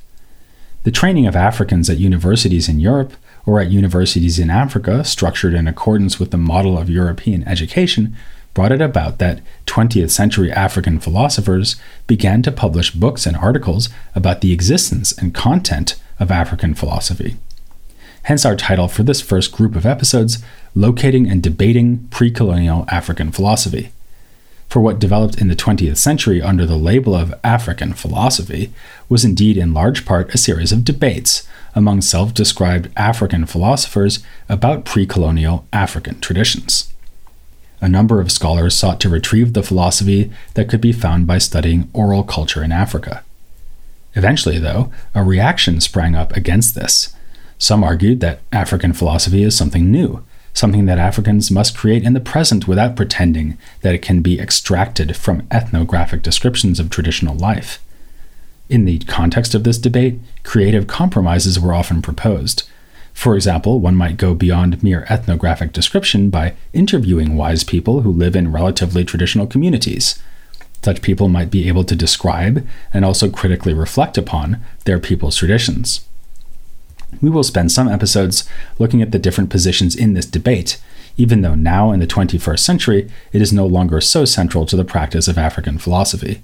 The 0.83 0.91
training 0.91 1.25
of 1.25 1.35
Africans 1.35 1.89
at 1.89 1.97
universities 1.97 2.67
in 2.67 2.79
Europe 2.79 3.13
or 3.45 3.59
at 3.59 3.69
universities 3.69 4.39
in 4.39 4.49
Africa, 4.49 5.03
structured 5.03 5.53
in 5.53 5.67
accordance 5.67 6.19
with 6.19 6.31
the 6.31 6.37
model 6.37 6.77
of 6.77 6.89
European 6.89 7.47
education, 7.47 8.15
brought 8.55 8.71
it 8.71 8.81
about 8.81 9.19
that 9.19 9.41
20th 9.67 10.09
century 10.09 10.51
African 10.51 10.99
philosophers 10.99 11.75
began 12.07 12.41
to 12.41 12.51
publish 12.51 12.91
books 12.91 13.25
and 13.25 13.35
articles 13.37 13.89
about 14.15 14.41
the 14.41 14.53
existence 14.53 15.11
and 15.11 15.35
content 15.35 15.95
of 16.19 16.31
African 16.31 16.73
philosophy. 16.73 17.37
Hence 18.25 18.43
our 18.43 18.55
title 18.55 18.87
for 18.87 19.03
this 19.03 19.21
first 19.21 19.51
group 19.51 19.75
of 19.75 19.85
episodes 19.85 20.43
Locating 20.73 21.29
and 21.29 21.43
Debating 21.43 22.07
Pre 22.09 22.31
Colonial 22.31 22.85
African 22.89 23.31
Philosophy. 23.31 23.91
For 24.67 24.79
what 24.79 24.97
developed 24.97 25.39
in 25.39 25.47
the 25.47 25.55
20th 25.55 25.97
century 25.97 26.41
under 26.41 26.65
the 26.65 26.75
label 26.75 27.13
of 27.13 27.35
African 27.43 27.93
philosophy 27.93 28.73
was 29.07 29.23
indeed 29.23 29.57
in 29.57 29.75
large 29.75 30.07
part 30.07 30.33
a 30.33 30.39
series 30.39 30.71
of 30.71 30.83
debates 30.83 31.47
among 31.75 32.01
self 32.01 32.33
described 32.33 32.89
African 32.97 33.45
philosophers 33.45 34.23
about 34.49 34.85
pre 34.85 35.05
colonial 35.05 35.67
African 35.71 36.19
traditions. 36.19 36.91
A 37.79 37.87
number 37.87 38.19
of 38.19 38.31
scholars 38.31 38.73
sought 38.73 38.99
to 39.01 39.09
retrieve 39.09 39.53
the 39.53 39.61
philosophy 39.61 40.31
that 40.55 40.67
could 40.67 40.81
be 40.81 40.91
found 40.91 41.27
by 41.27 41.37
studying 41.37 41.91
oral 41.93 42.23
culture 42.23 42.63
in 42.63 42.71
Africa. 42.71 43.23
Eventually, 44.15 44.57
though, 44.57 44.91
a 45.13 45.23
reaction 45.23 45.79
sprang 45.79 46.15
up 46.15 46.35
against 46.35 46.73
this. 46.73 47.15
Some 47.57 47.83
argued 47.83 48.19
that 48.19 48.41
African 48.51 48.93
philosophy 48.93 49.43
is 49.43 49.55
something 49.55 49.91
new, 49.91 50.23
something 50.53 50.85
that 50.85 50.97
Africans 50.97 51.51
must 51.51 51.77
create 51.77 52.03
in 52.03 52.13
the 52.13 52.19
present 52.19 52.67
without 52.67 52.95
pretending 52.95 53.57
that 53.81 53.95
it 53.95 54.01
can 54.01 54.21
be 54.21 54.39
extracted 54.39 55.15
from 55.15 55.47
ethnographic 55.51 56.21
descriptions 56.21 56.79
of 56.79 56.89
traditional 56.89 57.35
life. 57.35 57.83
In 58.69 58.85
the 58.85 58.99
context 58.99 59.53
of 59.53 59.63
this 59.63 59.77
debate, 59.77 60.19
creative 60.43 60.87
compromises 60.87 61.59
were 61.59 61.73
often 61.73 62.01
proposed. 62.01 62.63
For 63.13 63.35
example, 63.35 63.79
one 63.79 63.95
might 63.95 64.17
go 64.17 64.33
beyond 64.33 64.83
mere 64.83 65.05
ethnographic 65.09 65.71
description 65.71 66.29
by 66.29 66.55
interviewing 66.73 67.37
wise 67.37 67.63
people 67.63 68.01
who 68.01 68.11
live 68.11 68.35
in 68.35 68.51
relatively 68.51 69.05
traditional 69.05 69.47
communities. 69.47 70.19
Such 70.81 71.01
people 71.01 71.29
might 71.29 71.49
be 71.49 71.67
able 71.67 71.83
to 71.85 71.95
describe 71.95 72.67
and 72.93 73.05
also 73.05 73.29
critically 73.29 73.73
reflect 73.73 74.17
upon 74.17 74.61
their 74.83 74.99
people's 74.99 75.37
traditions. 75.37 76.05
We 77.21 77.29
will 77.29 77.43
spend 77.43 77.71
some 77.71 77.87
episodes 77.87 78.47
looking 78.79 79.01
at 79.01 79.11
the 79.11 79.19
different 79.19 79.49
positions 79.49 79.95
in 79.95 80.13
this 80.13 80.25
debate, 80.25 80.79
even 81.17 81.41
though 81.41 81.55
now 81.55 81.91
in 81.91 81.99
the 81.99 82.07
21st 82.07 82.59
century 82.59 83.09
it 83.31 83.41
is 83.41 83.53
no 83.53 83.65
longer 83.65 84.01
so 84.01 84.25
central 84.25 84.65
to 84.65 84.75
the 84.75 84.83
practice 84.83 85.27
of 85.27 85.37
African 85.37 85.77
philosophy. 85.77 86.41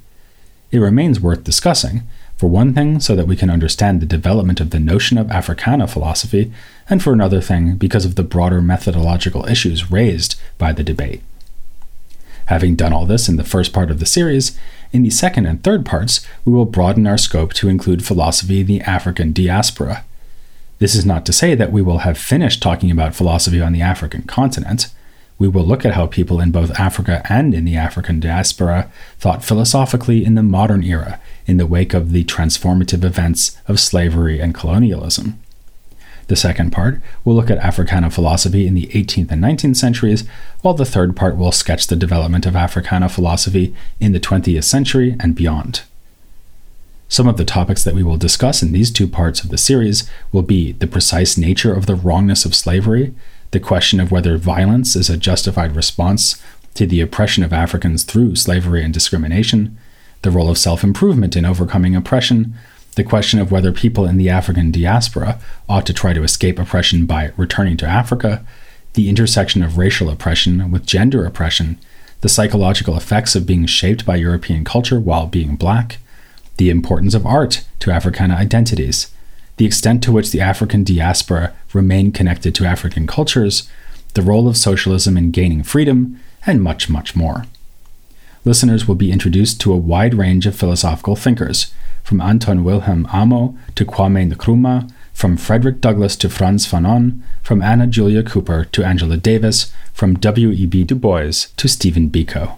It 0.72 0.80
remains 0.80 1.20
worth 1.20 1.44
discussing, 1.44 2.04
for 2.38 2.48
one 2.48 2.74
thing, 2.74 3.00
so 3.00 3.16
that 3.16 3.28
we 3.28 3.36
can 3.36 3.50
understand 3.50 4.02
the 4.02 4.06
development 4.06 4.60
of 4.60 4.72
the 4.72 4.80
notion 4.80 5.18
of 5.18 5.30
Africana 5.30 5.88
philosophy, 5.88 6.52
and 6.90 7.04
for 7.04 7.14
another 7.14 7.42
thing, 7.42 7.76
because 7.76 8.06
of 8.06 8.16
the 8.16 8.24
broader 8.24 8.62
methodological 8.62 9.46
issues 9.46 9.92
raised 9.92 10.40
by 10.58 10.74
the 10.74 10.84
debate. 10.84 11.22
Having 12.46 12.78
done 12.78 12.94
all 12.94 13.06
this 13.06 13.30
in 13.30 13.36
the 13.36 13.44
first 13.44 13.72
part 13.74 13.92
of 13.92 14.00
the 14.00 14.06
series, 14.06 14.58
in 14.92 15.04
the 15.04 15.10
second 15.10 15.46
and 15.46 15.64
third 15.64 15.86
parts, 15.86 16.26
we 16.44 16.52
will 16.52 16.66
broaden 16.66 17.06
our 17.06 17.18
scope 17.18 17.54
to 17.54 17.70
include 17.70 18.04
philosophy 18.04 18.62
in 18.62 18.68
the 18.68 18.82
African 18.82 19.32
diaspora. 19.34 20.04
This 20.82 20.96
is 20.96 21.06
not 21.06 21.26
to 21.28 21.32
say 21.32 21.56
that 21.56 21.72
we 21.72 21.82
will 21.82 22.00
have 22.00 22.18
finished 22.18 22.62
talking 22.62 22.92
about 22.92 23.16
philosophy 23.16 23.62
on 23.62 23.72
the 23.72 23.82
African 23.82 24.24
continent 24.24 24.88
we 25.42 25.48
will 25.48 25.64
look 25.64 25.84
at 25.84 25.96
how 25.96 26.06
people 26.06 26.40
in 26.40 26.52
both 26.52 26.70
Africa 26.80 27.26
and 27.28 27.56
in 27.56 27.66
the 27.66 27.76
African 27.76 28.20
diaspora 28.20 28.92
thought 29.18 29.44
philosophically 29.44 30.24
in 30.24 30.36
the 30.36 30.44
modern 30.44 30.84
era 30.84 31.20
in 31.48 31.58
the 31.58 31.66
wake 31.66 31.96
of 31.96 32.12
the 32.12 32.24
transformative 32.26 33.04
events 33.04 33.58
of 33.68 33.80
slavery 33.80 34.40
and 34.40 34.54
colonialism. 34.54 35.40
The 36.28 36.36
second 36.36 36.70
part 36.70 37.02
will 37.26 37.34
look 37.34 37.50
at 37.50 37.58
Africana 37.58 38.12
philosophy 38.12 38.68
in 38.68 38.76
the 38.76 38.86
18th 38.94 39.32
and 39.32 39.44
19th 39.44 39.78
centuries, 39.78 40.26
while 40.62 40.76
the 40.76 40.86
third 40.86 41.16
part 41.16 41.38
will 41.38 41.52
sketch 41.52 41.88
the 41.88 41.96
development 41.96 42.46
of 42.46 42.56
Africana 42.56 43.10
philosophy 43.10 43.76
in 44.00 44.12
the 44.12 44.20
20th 44.20 44.66
century 44.66 45.16
and 45.20 45.34
beyond. 45.34 45.82
Some 47.12 47.28
of 47.28 47.36
the 47.36 47.44
topics 47.44 47.84
that 47.84 47.94
we 47.94 48.04
will 48.04 48.16
discuss 48.16 48.64
in 48.64 48.72
these 48.72 48.90
two 48.90 49.06
parts 49.06 49.44
of 49.44 49.50
the 49.50 49.58
series 49.58 50.10
will 50.32 50.44
be 50.44 50.72
the 50.72 50.88
precise 50.88 51.38
nature 51.38 51.74
of 51.74 51.86
the 51.86 51.94
wrongness 51.94 52.46
of 52.46 52.56
slavery, 52.56 53.14
the 53.52 53.60
question 53.60 54.00
of 54.00 54.14
whether 54.14 54.38
violence 54.38 54.96
is 54.96 55.10
a 55.10 55.18
justified 55.18 55.76
response 55.76 56.42
to 56.76 56.88
the 56.88 57.02
oppression 57.02 57.44
of 57.44 57.52
Africans 57.52 58.06
through 58.06 58.38
slavery 58.38 58.82
and 58.82 58.94
discrimination, 58.94 59.78
the 60.22 60.32
role 60.32 60.50
of 60.50 60.58
self 60.58 60.86
improvement 60.86 61.36
in 61.36 61.44
overcoming 61.44 61.98
oppression, 61.98 62.54
the 62.96 63.04
question 63.04 63.40
of 63.40 63.52
whether 63.52 63.74
people 63.74 64.06
in 64.06 64.16
the 64.16 64.30
African 64.30 64.72
diaspora 64.72 65.38
ought 65.68 65.86
to 65.88 65.94
try 65.94 66.14
to 66.14 66.24
escape 66.24 66.58
oppression 66.58 67.06
by 67.06 67.34
returning 67.36 67.76
to 67.76 67.86
Africa, 67.86 68.46
the 68.94 69.10
intersection 69.10 69.62
of 69.64 69.78
racial 69.78 70.10
oppression 70.10 70.72
with 70.72 70.86
gender 70.86 71.26
oppression, 71.26 71.78
the 72.22 72.30
psychological 72.30 72.96
effects 72.96 73.36
of 73.36 73.46
being 73.46 73.66
shaped 73.66 74.06
by 74.06 74.16
European 74.16 74.64
culture 74.64 74.98
while 74.98 75.28
being 75.28 75.58
black, 75.58 75.98
the 76.58 76.70
importance 76.70 77.14
of 77.14 77.26
art 77.26 77.64
to 77.80 77.92
Africana 77.92 78.36
identities, 78.36 79.12
the 79.58 79.66
extent 79.66 80.04
to 80.04 80.12
which 80.12 80.32
the 80.32 80.42
African 80.42 80.84
diaspora 80.84 81.54
remain 81.74 82.12
connected 82.12 82.56
to 82.56 82.66
African 82.66 83.08
cultures, 83.08 83.70
the 84.14 84.22
role 84.22 84.48
of 84.48 84.58
socialism 84.58 85.18
in 85.18 85.32
gaining 85.32 85.64
freedom, 85.64 86.20
and 86.46 86.62
much, 86.62 86.90
much 86.90 87.16
more. 87.16 87.46
Listeners 88.44 88.88
will 88.88 88.96
be 88.96 89.12
introduced 89.12 89.62
to 89.62 89.72
a 89.72 89.78
wide 89.78 90.16
range 90.16 90.48
of 90.48 90.56
philosophical 90.56 91.16
thinkers, 91.16 91.74
from 92.04 92.20
Anton 92.20 92.64
Wilhelm 92.64 93.08
Amo 93.14 93.56
to 93.76 93.86
Kwame 93.86 94.32
Nkrumah, 94.32 94.92
from 95.14 95.38
Frederick 95.38 95.82
Douglass 95.82 96.16
to 96.16 96.30
Frantz 96.30 96.66
Fanon, 96.66 97.22
from 97.44 97.62
Anna 97.62 97.86
Julia 97.86 98.24
Cooper 98.24 98.66
to 98.66 98.84
Angela 98.84 99.18
Davis, 99.18 99.72
from 99.94 100.16
W.E.B. 100.16 100.84
Du 100.86 100.96
Bois 100.96 101.48
to 101.58 101.68
Stephen 101.68 102.10
Biko. 102.10 102.58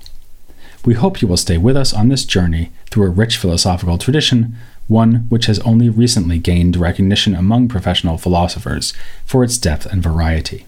We 0.85 0.95
hope 0.95 1.21
you 1.21 1.27
will 1.27 1.37
stay 1.37 1.57
with 1.57 1.77
us 1.77 1.93
on 1.93 2.09
this 2.09 2.25
journey 2.25 2.71
through 2.89 3.05
a 3.05 3.09
rich 3.09 3.37
philosophical 3.37 3.97
tradition 3.97 4.55
one 4.87 5.25
which 5.29 5.45
has 5.45 5.59
only 5.59 5.89
recently 5.89 6.37
gained 6.37 6.75
recognition 6.75 7.35
among 7.35 7.69
professional 7.69 8.17
philosophers 8.17 8.93
for 9.25 9.43
its 9.43 9.57
depth 9.57 9.85
and 9.85 10.03
variety. 10.03 10.65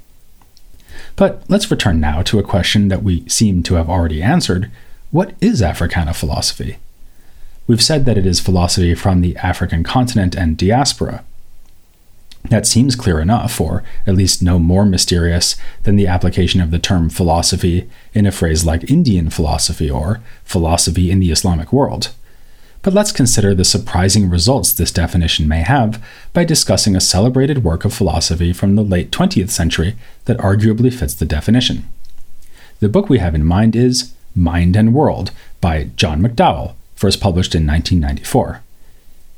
But 1.15 1.43
let's 1.49 1.71
return 1.71 1.99
now 1.99 2.21
to 2.23 2.39
a 2.39 2.43
question 2.43 2.87
that 2.89 3.03
we 3.03 3.27
seem 3.27 3.63
to 3.63 3.75
have 3.75 3.89
already 3.89 4.21
answered 4.21 4.71
what 5.11 5.33
is 5.39 5.61
Africana 5.61 6.13
philosophy? 6.13 6.77
We've 7.67 7.83
said 7.83 8.05
that 8.05 8.17
it 8.17 8.25
is 8.25 8.39
philosophy 8.39 8.95
from 8.95 9.21
the 9.21 9.37
African 9.37 9.83
continent 9.83 10.35
and 10.35 10.57
diaspora. 10.57 11.23
That 12.49 12.67
seems 12.67 12.95
clear 12.95 13.19
enough, 13.19 13.59
or 13.59 13.83
at 14.05 14.15
least 14.15 14.43
no 14.43 14.59
more 14.59 14.85
mysterious 14.85 15.55
than 15.83 15.95
the 15.95 16.07
application 16.07 16.61
of 16.61 16.71
the 16.71 16.79
term 16.79 17.09
philosophy 17.09 17.89
in 18.13 18.25
a 18.25 18.31
phrase 18.31 18.65
like 18.65 18.89
Indian 18.89 19.29
philosophy 19.29 19.89
or 19.89 20.21
philosophy 20.43 21.09
in 21.11 21.19
the 21.19 21.31
Islamic 21.31 21.73
world. 21.73 22.11
But 22.81 22.93
let's 22.93 23.11
consider 23.11 23.55
the 23.55 23.65
surprising 23.65 24.29
results 24.29 24.71
this 24.71 24.91
definition 24.91 25.47
may 25.47 25.61
have 25.61 26.03
by 26.33 26.43
discussing 26.43 26.95
a 26.95 27.01
celebrated 27.01 27.63
work 27.63 27.83
of 27.83 27.93
philosophy 27.93 28.53
from 28.53 28.75
the 28.75 28.83
late 28.83 29.09
20th 29.09 29.49
century 29.49 29.95
that 30.25 30.37
arguably 30.37 30.93
fits 30.93 31.15
the 31.15 31.25
definition. 31.25 31.89
The 32.79 32.89
book 32.89 33.09
we 33.09 33.17
have 33.17 33.33
in 33.33 33.43
mind 33.43 33.75
is 33.75 34.13
Mind 34.35 34.75
and 34.75 34.93
World 34.93 35.31
by 35.61 35.85
John 35.95 36.21
McDowell, 36.21 36.75
first 36.95 37.19
published 37.19 37.55
in 37.55 37.65
1994. 37.65 38.61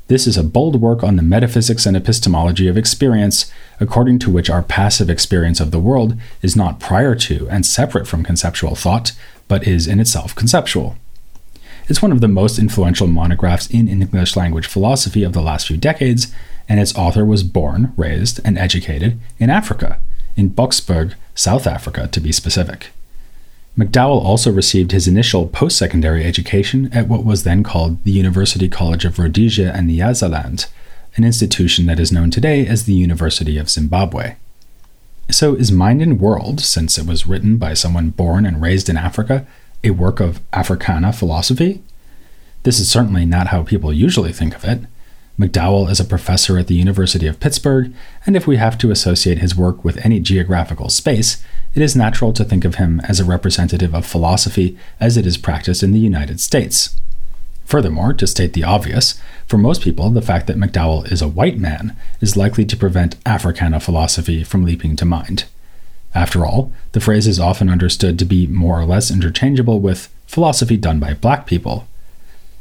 This 0.08 0.26
is 0.26 0.38
a 0.38 0.42
bold 0.42 0.80
work 0.80 1.04
on 1.04 1.16
the 1.16 1.22
metaphysics 1.22 1.84
and 1.84 1.94
epistemology 1.94 2.66
of 2.66 2.78
experience, 2.78 3.52
according 3.78 4.18
to 4.20 4.30
which 4.30 4.48
our 4.48 4.62
passive 4.62 5.10
experience 5.10 5.60
of 5.60 5.70
the 5.70 5.78
world 5.78 6.18
is 6.40 6.56
not 6.56 6.80
prior 6.80 7.14
to 7.16 7.46
and 7.50 7.66
separate 7.66 8.06
from 8.06 8.24
conceptual 8.24 8.74
thought, 8.74 9.12
but 9.48 9.68
is 9.68 9.86
in 9.86 10.00
itself 10.00 10.34
conceptual. 10.34 10.96
It's 11.88 12.00
one 12.00 12.10
of 12.10 12.22
the 12.22 12.28
most 12.28 12.58
influential 12.58 13.06
monographs 13.06 13.66
in 13.66 13.86
English 13.86 14.34
language 14.34 14.66
philosophy 14.66 15.24
of 15.24 15.34
the 15.34 15.42
last 15.42 15.66
few 15.66 15.76
decades, 15.76 16.32
and 16.70 16.80
its 16.80 16.96
author 16.96 17.26
was 17.26 17.42
born, 17.42 17.92
raised, 17.94 18.40
and 18.46 18.56
educated 18.56 19.20
in 19.38 19.50
Africa, 19.50 19.98
in 20.36 20.48
Boksburg, 20.50 21.16
South 21.34 21.66
Africa 21.66 22.08
to 22.08 22.20
be 22.20 22.32
specific. 22.32 22.92
McDowell 23.78 24.24
also 24.24 24.50
received 24.50 24.90
his 24.90 25.06
initial 25.06 25.46
post 25.46 25.78
secondary 25.78 26.24
education 26.24 26.90
at 26.92 27.06
what 27.06 27.24
was 27.24 27.44
then 27.44 27.62
called 27.62 28.02
the 28.02 28.10
University 28.10 28.68
College 28.68 29.04
of 29.04 29.20
Rhodesia 29.20 29.72
and 29.72 29.88
Nyasaland, 29.88 30.66
an 31.14 31.22
institution 31.22 31.86
that 31.86 32.00
is 32.00 32.10
known 32.10 32.32
today 32.32 32.66
as 32.66 32.84
the 32.84 32.92
University 32.92 33.56
of 33.56 33.70
Zimbabwe. 33.70 34.34
So, 35.30 35.54
is 35.54 35.70
Mind 35.70 36.02
and 36.02 36.20
World, 36.20 36.58
since 36.60 36.98
it 36.98 37.06
was 37.06 37.28
written 37.28 37.56
by 37.56 37.74
someone 37.74 38.10
born 38.10 38.44
and 38.44 38.60
raised 38.60 38.88
in 38.88 38.96
Africa, 38.96 39.46
a 39.84 39.90
work 39.90 40.18
of 40.18 40.40
Africana 40.52 41.12
philosophy? 41.12 41.80
This 42.64 42.80
is 42.80 42.90
certainly 42.90 43.26
not 43.26 43.48
how 43.48 43.62
people 43.62 43.92
usually 43.92 44.32
think 44.32 44.56
of 44.56 44.64
it. 44.64 44.80
McDowell 45.38 45.88
is 45.88 46.00
a 46.00 46.04
professor 46.04 46.58
at 46.58 46.66
the 46.66 46.74
University 46.74 47.28
of 47.28 47.38
Pittsburgh, 47.38 47.94
and 48.26 48.34
if 48.34 48.48
we 48.48 48.56
have 48.56 48.76
to 48.78 48.90
associate 48.90 49.38
his 49.38 49.54
work 49.54 49.84
with 49.84 50.04
any 50.04 50.18
geographical 50.18 50.88
space, 50.88 51.40
it 51.74 51.82
is 51.82 51.94
natural 51.94 52.32
to 52.32 52.44
think 52.44 52.64
of 52.64 52.74
him 52.74 53.00
as 53.04 53.20
a 53.20 53.24
representative 53.24 53.94
of 53.94 54.04
philosophy 54.04 54.76
as 54.98 55.16
it 55.16 55.26
is 55.26 55.36
practiced 55.36 55.84
in 55.84 55.92
the 55.92 56.00
United 56.00 56.40
States. 56.40 56.96
Furthermore, 57.64 58.12
to 58.14 58.26
state 58.26 58.52
the 58.52 58.64
obvious, 58.64 59.20
for 59.46 59.58
most 59.58 59.82
people, 59.82 60.10
the 60.10 60.22
fact 60.22 60.48
that 60.48 60.56
McDowell 60.56 61.10
is 61.12 61.22
a 61.22 61.28
white 61.28 61.58
man 61.58 61.94
is 62.20 62.36
likely 62.36 62.64
to 62.64 62.76
prevent 62.76 63.14
Africana 63.24 63.78
philosophy 63.78 64.42
from 64.42 64.64
leaping 64.64 64.96
to 64.96 65.04
mind. 65.04 65.44
After 66.14 66.44
all, 66.44 66.72
the 66.92 67.00
phrase 67.00 67.28
is 67.28 67.38
often 67.38 67.68
understood 67.68 68.18
to 68.18 68.24
be 68.24 68.48
more 68.48 68.80
or 68.80 68.86
less 68.86 69.08
interchangeable 69.08 69.78
with 69.78 70.12
philosophy 70.26 70.76
done 70.76 70.98
by 70.98 71.14
black 71.14 71.46
people. 71.46 71.86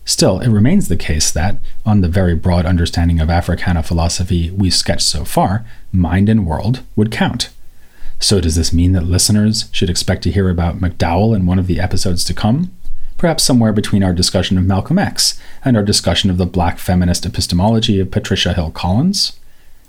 Still, 0.08 0.40
it 0.40 0.48
remains 0.48 0.88
the 0.88 0.96
case 0.96 1.30
that, 1.32 1.58
on 1.86 2.00
the 2.00 2.08
very 2.08 2.34
broad 2.34 2.66
understanding 2.66 3.20
of 3.20 3.30
Africana 3.30 3.84
philosophy 3.84 4.50
we 4.52 4.70
sketched 4.70 5.06
so 5.06 5.26
far, 5.26 5.66
mind 5.92 6.30
and 6.30 6.46
world 6.46 6.82
would 6.96 7.12
count. 7.12 7.50
So, 8.18 8.40
does 8.40 8.56
this 8.56 8.72
mean 8.72 8.94
that 8.94 9.04
listeners 9.04 9.68
should 9.74 9.90
expect 9.90 10.24
to 10.24 10.32
hear 10.32 10.50
about 10.50 10.80
McDowell 10.80 11.36
in 11.36 11.46
one 11.46 11.60
of 11.60 11.68
the 11.68 11.82
episodes 11.82 12.24
to 12.24 12.34
come? 12.34 12.72
Perhaps 13.18 13.44
somewhere 13.44 13.74
between 13.74 14.02
our 14.02 14.14
discussion 14.14 14.58
of 14.58 14.64
Malcolm 14.64 14.98
X 14.98 15.38
and 15.66 15.76
our 15.76 15.84
discussion 15.84 16.30
of 16.30 16.38
the 16.38 16.46
black 16.46 16.80
feminist 16.80 17.26
epistemology 17.26 18.00
of 18.00 18.10
Patricia 18.10 18.54
Hill 18.54 18.72
Collins? 18.72 19.38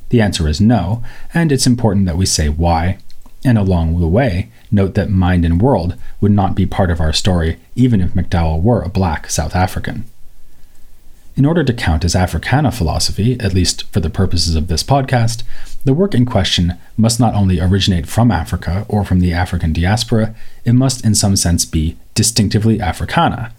The 0.09 0.21
answer 0.21 0.49
is 0.49 0.61
no, 0.61 1.01
and 1.33 1.53
it's 1.53 1.67
important 1.67 2.07
that 2.07 2.17
we 2.17 2.27
say 2.27 2.49
why. 2.49 2.99
And 3.45 3.57
along 3.57 4.01
the 4.01 4.09
way, 4.09 4.51
note 4.71 4.95
that 4.95 5.11
mind 5.11 5.45
and 5.45 5.61
world 5.61 5.95
would 6.21 6.33
not 6.33 6.55
be 6.55 6.67
part 6.67 6.91
of 6.91 7.01
our 7.01 7.13
story 7.13 7.59
even 7.75 8.01
if 8.01 8.13
McDowell 8.13 8.63
were 8.63 8.83
a 8.83 8.89
black 8.89 9.31
South 9.31 9.55
African. 9.55 10.05
In 11.37 11.47
order 11.47 11.63
to 11.63 11.73
count 11.73 12.05
as 12.05 12.17
Africana 12.17 12.73
philosophy, 12.73 13.39
at 13.39 13.55
least 13.55 13.85
for 13.93 14.01
the 14.01 14.11
purposes 14.11 14.57
of 14.57 14.67
this 14.67 14.83
podcast, 14.83 15.45
the 15.85 15.95
work 15.95 16.13
in 16.13 16.27
question 16.27 16.77
must 16.97 17.21
not 17.21 17.35
only 17.35 17.61
originate 17.61 18.09
from 18.09 18.33
Africa 18.33 18.85
or 18.89 19.05
from 19.05 19.21
the 19.21 19.33
African 19.33 19.73
diaspora, 19.73 20.35
it 20.65 20.73
must 20.73 21.05
in 21.05 21.15
some 21.15 21.37
sense 21.37 21.65
be 21.65 21.97
distinctively 22.15 22.81
Africana. 22.81 23.55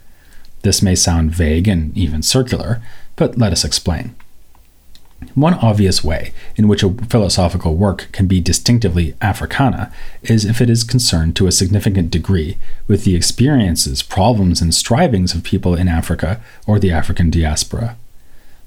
This 0.61 0.81
may 0.81 0.93
sound 0.93 1.31
vague 1.31 1.69
and 1.69 1.97
even 1.97 2.21
circular, 2.21 2.81
but 3.15 3.37
let 3.37 3.53
us 3.53 3.63
explain. 3.63 4.13
One 5.35 5.53
obvious 5.55 6.03
way 6.03 6.33
in 6.55 6.67
which 6.67 6.81
a 6.81 6.89
philosophical 6.89 7.75
work 7.75 8.07
can 8.11 8.25
be 8.25 8.39
distinctively 8.39 9.15
Africana 9.21 9.91
is 10.23 10.45
if 10.45 10.61
it 10.61 10.69
is 10.69 10.83
concerned 10.83 11.35
to 11.35 11.47
a 11.47 11.51
significant 11.51 12.09
degree 12.09 12.57
with 12.87 13.03
the 13.03 13.15
experiences, 13.15 14.01
problems, 14.01 14.61
and 14.61 14.73
strivings 14.73 15.35
of 15.35 15.43
people 15.43 15.75
in 15.75 15.87
Africa 15.87 16.41
or 16.65 16.79
the 16.79 16.91
African 16.91 17.29
diaspora. 17.29 17.97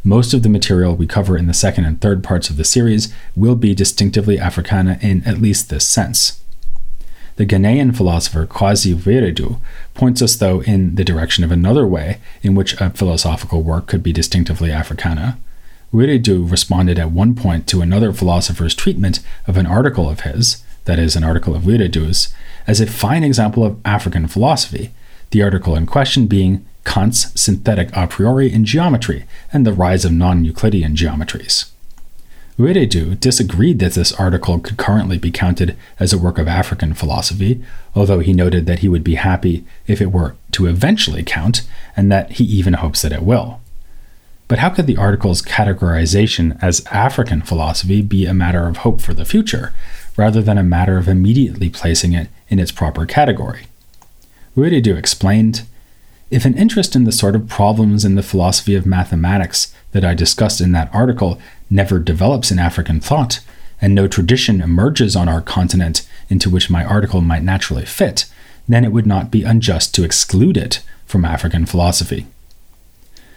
Most 0.04 0.35
of 0.35 0.42
the 0.42 0.49
material 0.49 0.94
we 0.94 1.06
cover 1.06 1.38
in 1.38 1.47
the 1.47 1.54
second 1.54 1.85
and 1.85 2.00
third 2.00 2.25
parts 2.25 2.50
of 2.50 2.56
the 2.56 2.64
series 2.64 3.12
will 3.37 3.54
be 3.54 3.75
distinctively 3.75 4.38
Africana 4.38 4.99
in 5.00 5.23
at 5.25 5.40
least 5.40 5.71
this 5.71 5.88
sense. 5.88 6.40
The 7.37 7.47
Ghanaian 7.47 7.97
philosopher 7.97 8.47
Kwasi 8.47 8.94
Wiredu 8.94 9.59
points 9.94 10.21
us, 10.21 10.37
though, 10.37 10.61
in 10.62 10.97
the 10.97 11.04
direction 11.04 11.44
of 11.44 11.50
another 11.50 11.87
way 11.87 12.18
in 12.42 12.54
which 12.54 12.78
a 12.80 12.90
philosophical 12.90 13.62
work 13.62 13.87
could 13.87 14.02
be 14.02 14.12
distinctively 14.12 14.71
Africana. 14.71 15.38
Wiredu 15.92 16.50
responded 16.50 16.99
at 16.99 17.11
one 17.11 17.34
point 17.34 17.66
to 17.66 17.82
another 17.82 18.12
philosopher's 18.12 18.75
treatment 18.75 19.20
of 19.46 19.56
an 19.56 19.66
article 19.66 20.08
of 20.08 20.20
his, 20.20 20.62
that 20.87 20.99
is, 20.99 21.16
an 21.16 21.25
article 21.25 21.54
of 21.54 21.64
Wiredu's, 21.64 22.34
as 22.66 22.80
a 22.80 22.87
fine 22.87 23.22
example 23.22 23.64
of 23.64 23.78
African 23.84 24.26
philosophy, 24.26 24.92
the 25.30 25.42
article 25.42 25.76
in 25.76 25.87
question 25.87 26.26
being 26.26 26.64
Kant's 26.84 27.38
synthetic 27.40 27.90
a 27.94 28.06
priori 28.06 28.52
in 28.52 28.64
geometry 28.64 29.25
and 29.52 29.66
the 29.66 29.72
rise 29.72 30.04
of 30.04 30.12
non 30.12 30.44
Euclidean 30.44 30.96
geometries. 30.96 31.70
Wiredu 32.58 33.18
disagreed 33.18 33.78
that 33.78 33.92
this 33.92 34.12
article 34.12 34.58
could 34.58 34.76
currently 34.76 35.18
be 35.18 35.30
counted 35.30 35.76
as 35.99 36.12
a 36.12 36.18
work 36.18 36.38
of 36.38 36.49
African 36.49 36.92
philosophy, 36.92 37.62
although 37.94 38.20
he 38.20 38.32
noted 38.32 38.66
that 38.66 38.80
he 38.80 38.88
would 38.88 39.04
be 39.04 39.14
happy 39.14 39.64
if 39.87 40.00
it 40.00 40.12
were 40.12 40.37
to 40.52 40.66
eventually 40.66 41.22
count, 41.22 41.62
and 41.96 42.12
that 42.12 42.32
he 42.32 42.44
even 42.44 42.75
hopes 42.75 43.02
that 43.02 43.12
it 43.12 43.22
will. 43.22 43.62
But 44.52 44.59
how 44.59 44.68
could 44.68 44.87
the 44.87 44.99
article's 44.99 45.40
categorization 45.40 46.62
as 46.62 46.85
African 46.88 47.40
philosophy 47.40 48.02
be 48.02 48.26
a 48.26 48.35
matter 48.35 48.68
of 48.68 48.76
hope 48.76 49.00
for 49.00 49.14
the 49.14 49.25
future, 49.25 49.73
rather 50.14 50.42
than 50.42 50.59
a 50.59 50.62
matter 50.62 50.99
of 50.99 51.09
immediately 51.09 51.71
placing 51.71 52.12
it 52.12 52.28
in 52.50 52.59
its 52.59 52.70
proper 52.70 53.07
category? 53.07 53.62
Wiredu 54.55 54.94
explained 54.94 55.62
If 56.31 56.44
an 56.44 56.55
interest 56.59 56.94
in 56.94 57.05
the 57.05 57.12
sort 57.12 57.35
of 57.35 57.48
problems 57.48 58.05
in 58.05 58.14
the 58.14 58.22
philosophy 58.22 58.74
of 58.74 58.85
mathematics 58.85 59.74
that 59.92 60.05
I 60.05 60.12
discussed 60.12 60.61
in 60.61 60.72
that 60.72 60.94
article 60.94 61.40
never 61.70 61.98
develops 61.98 62.50
in 62.50 62.59
African 62.59 63.00
thought, 63.00 63.40
and 63.81 63.94
no 63.94 64.07
tradition 64.07 64.61
emerges 64.61 65.16
on 65.16 65.31
our 65.31 65.40
continent 65.40 66.07
into 66.29 66.50
which 66.50 66.68
my 66.68 66.85
article 66.85 67.22
might 67.22 67.42
naturally 67.42 67.87
fit, 67.87 68.26
then 68.68 68.85
it 68.85 68.92
would 68.92 69.07
not 69.07 69.31
be 69.31 69.44
unjust 69.44 69.94
to 69.94 70.05
exclude 70.05 70.59
it 70.59 70.83
from 71.07 71.24
African 71.24 71.64
philosophy. 71.64 72.26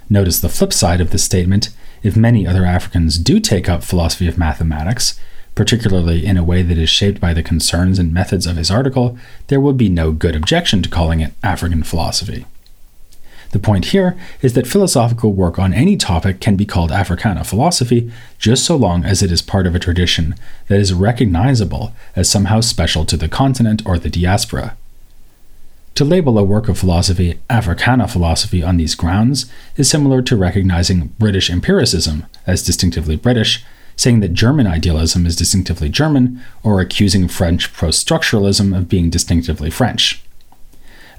Notice 0.10 0.40
the 0.40 0.50
flip 0.50 0.72
side 0.72 1.02
of 1.02 1.12
this 1.12 1.24
statement 1.24 1.70
if 2.04 2.16
many 2.16 2.46
other 2.46 2.66
Africans 2.66 3.18
do 3.18 3.40
take 3.40 3.68
up 3.68 3.84
philosophy 3.84 4.28
of 4.28 4.38
mathematics, 4.38 5.20
particularly 5.56 6.26
in 6.26 6.38
a 6.38 6.44
way 6.44 6.62
that 6.62 6.78
is 6.78 6.90
shaped 6.90 7.20
by 7.20 7.34
the 7.34 7.42
concerns 7.42 7.98
and 7.98 8.14
methods 8.14 8.46
of 8.46 8.58
his 8.58 8.70
article, 8.70 9.18
there 9.48 9.60
would 9.60 9.78
be 9.78 9.90
no 9.90 10.12
good 10.12 10.36
objection 10.36 10.84
to 10.84 10.90
calling 10.90 11.22
it 11.22 11.34
African 11.44 11.82
philosophy. 11.82 12.46
The 13.52 13.60
point 13.60 13.86
here 13.86 14.18
is 14.42 14.54
that 14.54 14.68
philosophical 14.68 15.32
work 15.32 15.58
on 15.58 15.74
any 15.74 15.96
topic 15.96 16.42
can 16.42 16.56
be 16.56 16.66
called 16.66 16.92
Africana 16.92 17.44
philosophy 17.44 18.12
just 18.38 18.66
so 18.66 18.76
long 18.76 19.06
as 19.06 19.24
it 19.24 19.32
is 19.32 19.42
part 19.42 19.66
of 19.66 19.74
a 19.74 19.80
tradition 19.80 20.36
that 20.68 20.80
is 20.80 20.94
recognizable 20.94 21.94
as 22.16 22.30
somehow 22.30 22.60
special 22.60 23.06
to 23.06 23.18
the 23.18 23.30
continent 23.30 23.82
or 23.86 23.98
the 23.98 24.10
diaspora. 24.10 24.76
To 25.96 26.04
label 26.04 26.38
a 26.38 26.44
work 26.44 26.68
of 26.68 26.78
philosophy 26.78 27.40
Africana 27.50 28.10
philosophy 28.10 28.62
on 28.62 28.76
these 28.76 28.96
grounds 28.96 29.50
is 29.78 29.90
similar 29.90 30.22
to 30.24 30.36
recognizing 30.36 31.14
British 31.18 31.50
empiricism 31.50 32.26
as 32.46 32.66
distinctively 32.66 33.16
British, 33.16 33.64
saying 33.96 34.20
that 34.20 34.34
German 34.34 34.68
idealism 34.68 35.26
is 35.26 35.38
distinctively 35.38 35.88
German, 35.88 36.44
or 36.64 36.82
accusing 36.82 37.30
French 37.30 37.74
post 37.74 38.06
structuralism 38.06 38.78
of 38.78 38.90
being 38.90 39.10
distinctively 39.10 39.70
French. 39.70 40.22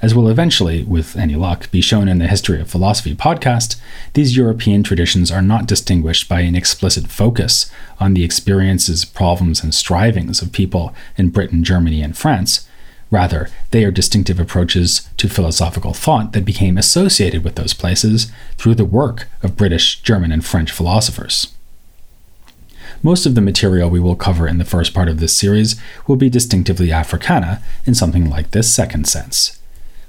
As 0.03 0.15
will 0.15 0.29
eventually, 0.29 0.85
with 0.85 1.17
any 1.17 1.37
luck, 1.37 1.71
be 1.71 1.81
shown 1.81 2.07
in 2.07 2.19
the 2.19 2.29
History 2.29 2.61
of 2.61 2.69
Philosophy 2.69 3.15
podcast, 3.15 3.81
these 4.13 4.37
European 4.37 4.83
traditions 4.83 5.31
are 5.31 5.41
not 5.41 5.67
distinguished 5.67 6.29
by 6.29 6.41
an 6.41 6.55
explicit 6.55 7.07
focus 7.07 7.73
on 7.99 8.13
the 8.13 8.25
experiences, 8.25 9.07
problems, 9.07 9.63
and 9.63 9.75
strivings 9.75 10.43
of 10.43 10.53
people 10.53 10.95
in 11.17 11.31
Britain, 11.31 11.65
Germany, 11.65 12.03
and 12.03 12.15
France 12.15 12.69
Rather, 13.11 13.49
they 13.71 13.85
are 13.85 13.91
distinctive 13.91 14.41
approaches 14.41 15.09
to 15.17 15.29
philosophical 15.29 15.93
thought 15.93 16.33
that 16.33 16.45
became 16.45 16.77
associated 16.77 17.45
with 17.45 17.55
those 17.55 17.73
places 17.73 18.31
through 18.57 18.75
the 18.75 18.85
work 18.85 19.29
of 19.43 19.57
British, 19.57 20.01
German, 20.03 20.33
and 20.33 20.45
French 20.45 20.73
philosophers. 20.73 21.55
Most 23.03 23.27
of 23.27 23.35
the 23.35 23.41
material 23.41 23.91
we 23.91 24.01
will 24.01 24.17
cover 24.17 24.49
in 24.49 24.59
the 24.59 24.65
first 24.65 24.93
part 24.93 25.09
of 25.09 25.21
this 25.21 25.37
series 25.37 25.81
will 26.07 26.17
be 26.17 26.29
distinctively 26.29 26.91
Africana 26.91 27.63
in 27.85 27.95
something 27.95 28.29
like 28.29 28.51
this 28.51 28.75
second 28.75 29.07
sense. 29.07 29.61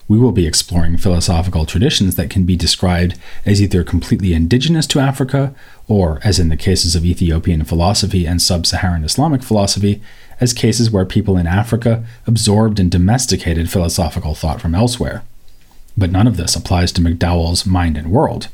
We 0.07 0.17
will 0.17 0.31
be 0.31 0.47
exploring 0.47 0.97
philosophical 0.97 1.65
traditions 1.65 2.15
that 2.15 2.29
can 2.29 2.45
be 2.45 2.55
described 2.55 3.19
as 3.45 3.61
either 3.61 3.83
completely 3.83 4.33
indigenous 4.33 4.87
to 4.87 5.01
Africa, 5.01 5.53
or, 5.89 6.21
as 6.23 6.39
in 6.39 6.47
the 6.47 6.55
cases 6.55 6.95
of 6.95 7.05
Ethiopian 7.05 7.65
philosophy 7.65 8.25
and 8.25 8.41
sub 8.41 8.65
Saharan 8.65 9.03
Islamic 9.03 9.43
philosophy, 9.43 10.01
as 10.39 10.53
cases 10.53 10.91
where 10.91 11.05
people 11.05 11.37
in 11.37 11.47
Africa 11.47 12.05
absorbed 12.25 12.79
and 12.79 12.91
domesticated 12.91 13.69
philosophical 13.69 14.35
thought 14.35 14.61
from 14.61 14.75
elsewhere. 14.75 15.23
But 15.97 16.11
none 16.11 16.27
of 16.27 16.37
this 16.37 16.55
applies 16.55 16.91
to 16.93 17.01
McDowell's 17.01 17.65
Mind 17.65 17.97
and 17.97 18.11
World. 18.11 18.49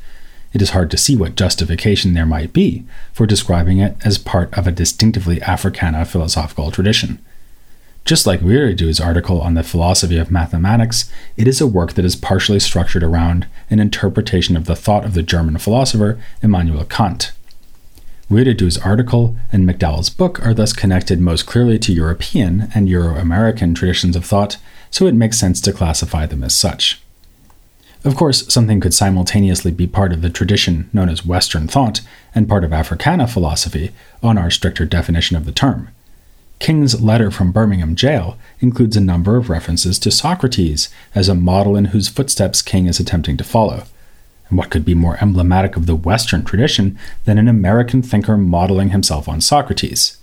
It 0.52 0.62
is 0.62 0.70
hard 0.70 0.90
to 0.92 0.96
see 0.96 1.16
what 1.16 1.34
justification 1.34 2.14
there 2.14 2.24
might 2.24 2.52
be 2.52 2.84
for 3.12 3.26
describing 3.26 3.78
it 3.78 3.96
as 4.04 4.18
part 4.18 4.56
of 4.56 4.66
a 4.66 4.72
distinctively 4.72 5.42
Africana 5.42 6.04
philosophical 6.04 6.70
tradition. 6.70 7.18
Just 8.04 8.26
like 8.26 8.40
Wiredu's 8.40 9.00
article 9.00 9.40
on 9.40 9.54
the 9.54 9.62
philosophy 9.62 10.18
of 10.18 10.30
mathematics, 10.30 11.10
it 11.36 11.48
is 11.48 11.60
a 11.60 11.66
work 11.66 11.94
that 11.94 12.04
is 12.04 12.16
partially 12.16 12.60
structured 12.60 13.02
around 13.02 13.46
an 13.70 13.80
interpretation 13.80 14.56
of 14.56 14.66
the 14.66 14.76
thought 14.76 15.04
of 15.04 15.14
the 15.14 15.22
German 15.22 15.56
philosopher 15.58 16.20
Immanuel 16.42 16.84
Kant. 16.84 17.32
Wiredu's 18.30 18.78
article 18.78 19.36
and 19.52 19.68
McDowell's 19.68 20.08
book 20.08 20.44
are 20.44 20.54
thus 20.54 20.72
connected 20.72 21.20
most 21.20 21.44
clearly 21.44 21.78
to 21.80 21.92
European 21.92 22.70
and 22.74 22.88
Euro 22.88 23.16
American 23.16 23.74
traditions 23.74 24.16
of 24.16 24.24
thought, 24.24 24.56
so 24.90 25.06
it 25.06 25.14
makes 25.14 25.38
sense 25.38 25.60
to 25.60 25.72
classify 25.72 26.24
them 26.24 26.42
as 26.42 26.56
such. 26.56 27.02
Of 28.02 28.16
course, 28.16 28.52
something 28.52 28.80
could 28.80 28.94
simultaneously 28.94 29.70
be 29.70 29.86
part 29.86 30.12
of 30.12 30.22
the 30.22 30.30
tradition 30.30 30.88
known 30.92 31.08
as 31.08 31.26
Western 31.26 31.68
thought 31.68 32.00
and 32.34 32.48
part 32.48 32.64
of 32.64 32.72
Africana 32.72 33.26
philosophy 33.26 33.92
on 34.22 34.38
our 34.38 34.50
stricter 34.50 34.84
definition 34.84 35.36
of 35.36 35.44
the 35.44 35.52
term. 35.52 35.88
King's 36.58 37.02
letter 37.02 37.30
from 37.30 37.52
Birmingham 37.52 37.94
jail 37.94 38.38
includes 38.60 38.96
a 38.96 39.00
number 39.00 39.36
of 39.36 39.50
references 39.50 39.98
to 39.98 40.10
Socrates 40.10 40.88
as 41.14 41.28
a 41.28 41.34
model 41.34 41.76
in 41.76 41.86
whose 41.86 42.08
footsteps 42.08 42.62
King 42.62 42.86
is 42.86 43.00
attempting 43.00 43.36
to 43.36 43.44
follow. 43.44 43.84
And 44.48 44.58
what 44.58 44.70
could 44.70 44.84
be 44.84 44.94
more 44.94 45.18
emblematic 45.20 45.76
of 45.76 45.86
the 45.86 45.94
Western 45.94 46.44
tradition 46.44 46.98
than 47.24 47.38
an 47.38 47.48
American 47.48 48.02
thinker 48.02 48.36
modeling 48.36 48.90
himself 48.90 49.28
on 49.28 49.40
Socrates? 49.40 50.18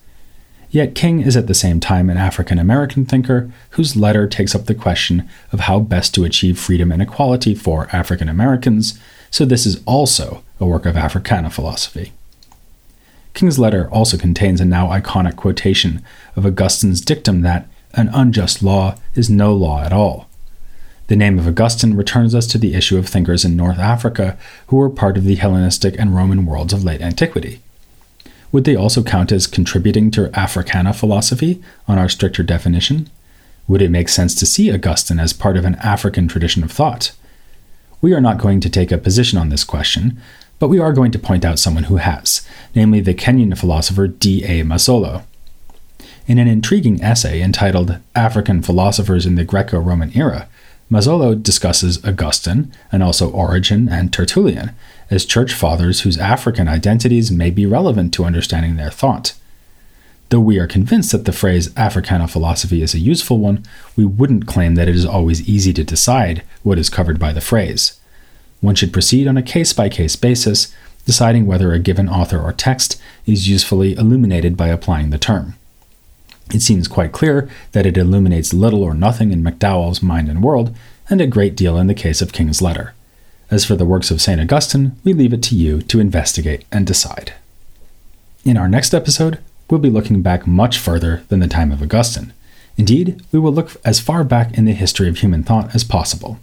Yet 0.69 0.95
King 0.95 1.21
is 1.21 1.35
at 1.35 1.47
the 1.47 1.53
same 1.53 1.81
time 1.81 2.09
an 2.09 2.17
African 2.17 2.57
American 2.57 3.05
thinker 3.05 3.51
whose 3.71 3.97
letter 3.97 4.25
takes 4.25 4.55
up 4.55 4.65
the 4.65 4.75
question 4.75 5.27
of 5.51 5.61
how 5.61 5.79
best 5.79 6.15
to 6.15 6.23
achieve 6.23 6.57
freedom 6.57 6.93
and 6.93 7.01
equality 7.01 7.53
for 7.53 7.89
African 7.91 8.29
Americans, 8.29 8.97
so 9.29 9.43
this 9.43 9.65
is 9.65 9.81
also 9.85 10.43
a 10.61 10.65
work 10.65 10.85
of 10.85 10.95
Africana 10.95 11.49
philosophy. 11.49 12.13
King's 13.33 13.59
letter 13.59 13.89
also 13.91 14.17
contains 14.17 14.61
a 14.61 14.65
now 14.65 14.87
iconic 14.87 15.35
quotation 15.35 16.01
of 16.37 16.45
Augustine's 16.45 17.01
dictum 17.01 17.41
that 17.41 17.67
an 17.93 18.09
unjust 18.13 18.63
law 18.63 18.95
is 19.13 19.29
no 19.29 19.53
law 19.53 19.83
at 19.83 19.91
all. 19.91 20.29
The 21.07 21.15
name 21.15 21.37
of 21.37 21.47
Augustine 21.47 21.95
returns 21.95 22.33
us 22.33 22.47
to 22.47 22.57
the 22.57 22.73
issue 22.73 22.97
of 22.97 23.07
thinkers 23.07 23.43
in 23.43 23.55
North 23.55 23.79
Africa 23.79 24.37
who 24.67 24.77
were 24.77 24.89
part 24.89 25.17
of 25.17 25.25
the 25.25 25.35
Hellenistic 25.35 25.95
and 25.99 26.15
Roman 26.15 26.45
worlds 26.45 26.73
of 26.73 26.83
late 26.83 27.01
antiquity. 27.01 27.61
Would 28.51 28.65
they 28.65 28.75
also 28.75 29.03
count 29.03 29.31
as 29.31 29.47
contributing 29.47 30.11
to 30.11 30.31
Africana 30.37 30.93
philosophy 30.93 31.61
on 31.87 31.97
our 31.97 32.09
stricter 32.09 32.43
definition? 32.43 33.09
Would 33.67 33.81
it 33.81 33.91
make 33.91 34.09
sense 34.09 34.35
to 34.35 34.45
see 34.45 34.73
Augustine 34.73 35.19
as 35.19 35.33
part 35.33 35.57
of 35.57 35.65
an 35.65 35.75
African 35.75 36.27
tradition 36.27 36.63
of 36.63 36.71
thought? 36.71 37.13
We 38.01 38.13
are 38.13 38.21
not 38.21 38.39
going 38.39 38.59
to 38.61 38.69
take 38.69 38.91
a 38.91 38.97
position 38.97 39.37
on 39.37 39.49
this 39.49 39.63
question, 39.63 40.19
but 40.59 40.67
we 40.67 40.79
are 40.79 40.91
going 40.91 41.11
to 41.11 41.19
point 41.19 41.45
out 41.45 41.59
someone 41.59 41.85
who 41.85 41.97
has, 41.97 42.47
namely 42.75 42.99
the 42.99 43.13
Kenyan 43.13 43.57
philosopher 43.57 44.07
D.A. 44.07 44.63
Masolo. 44.63 45.23
In 46.27 46.37
an 46.37 46.47
intriguing 46.47 47.01
essay 47.01 47.41
entitled 47.41 47.99
African 48.15 48.61
Philosophers 48.61 49.25
in 49.25 49.35
the 49.35 49.43
Greco 49.43 49.79
Roman 49.79 50.11
Era, 50.15 50.47
Masolo 50.91 51.41
discusses 51.41 52.03
Augustine 52.03 52.69
and 52.91 53.01
also 53.01 53.31
Origen 53.31 53.87
and 53.87 54.11
Tertullian 54.11 54.71
as 55.09 55.25
church 55.25 55.53
fathers 55.53 56.01
whose 56.01 56.17
African 56.17 56.67
identities 56.67 57.31
may 57.31 57.49
be 57.49 57.65
relevant 57.65 58.13
to 58.13 58.25
understanding 58.25 58.75
their 58.75 58.91
thought. 58.91 59.33
Though 60.29 60.41
we 60.41 60.59
are 60.59 60.67
convinced 60.67 61.13
that 61.13 61.23
the 61.23 61.31
phrase 61.31 61.75
Africana 61.77 62.27
philosophy 62.27 62.81
is 62.81 62.93
a 62.93 62.99
useful 62.99 63.37
one, 63.37 63.63
we 63.95 64.03
wouldn't 64.03 64.47
claim 64.47 64.75
that 64.75 64.89
it 64.89 64.95
is 64.95 65.05
always 65.05 65.47
easy 65.47 65.71
to 65.73 65.83
decide 65.83 66.43
what 66.61 66.77
is 66.77 66.89
covered 66.89 67.19
by 67.19 67.31
the 67.31 67.41
phrase. 67.41 67.99
One 68.59 68.75
should 68.75 68.93
proceed 68.93 69.27
on 69.27 69.37
a 69.37 69.43
case 69.43 69.71
by 69.71 69.87
case 69.87 70.17
basis, 70.17 70.73
deciding 71.05 71.45
whether 71.45 71.71
a 71.71 71.79
given 71.79 72.09
author 72.09 72.39
or 72.39 72.51
text 72.51 73.01
is 73.25 73.49
usefully 73.49 73.93
illuminated 73.93 74.55
by 74.57 74.67
applying 74.67 75.09
the 75.09 75.17
term. 75.17 75.55
It 76.53 76.61
seems 76.61 76.87
quite 76.87 77.11
clear 77.11 77.49
that 77.71 77.85
it 77.85 77.97
illuminates 77.97 78.53
little 78.53 78.83
or 78.83 78.93
nothing 78.93 79.31
in 79.31 79.43
McDowell's 79.43 80.01
Mind 80.01 80.29
and 80.29 80.43
World, 80.43 80.75
and 81.09 81.21
a 81.21 81.27
great 81.27 81.55
deal 81.55 81.77
in 81.77 81.87
the 81.87 81.93
case 81.93 82.21
of 82.21 82.33
King's 82.33 82.61
Letter. 82.61 82.93
As 83.49 83.65
for 83.65 83.75
the 83.75 83.85
works 83.85 84.11
of 84.11 84.21
St. 84.21 84.39
Augustine, 84.39 84.95
we 85.03 85.13
leave 85.13 85.33
it 85.33 85.43
to 85.43 85.55
you 85.55 85.81
to 85.83 85.99
investigate 85.99 86.65
and 86.71 86.87
decide. 86.87 87.33
In 88.43 88.57
our 88.57 88.67
next 88.67 88.93
episode, 88.93 89.39
we'll 89.69 89.79
be 89.79 89.89
looking 89.89 90.21
back 90.21 90.47
much 90.47 90.77
further 90.77 91.23
than 91.29 91.39
the 91.39 91.47
time 91.47 91.71
of 91.71 91.81
Augustine. 91.81 92.33
Indeed, 92.77 93.21
we 93.31 93.39
will 93.39 93.53
look 93.53 93.75
as 93.85 93.99
far 93.99 94.23
back 94.23 94.57
in 94.57 94.65
the 94.65 94.73
history 94.73 95.09
of 95.09 95.17
human 95.17 95.43
thought 95.43 95.75
as 95.75 95.83
possible. 95.83 96.39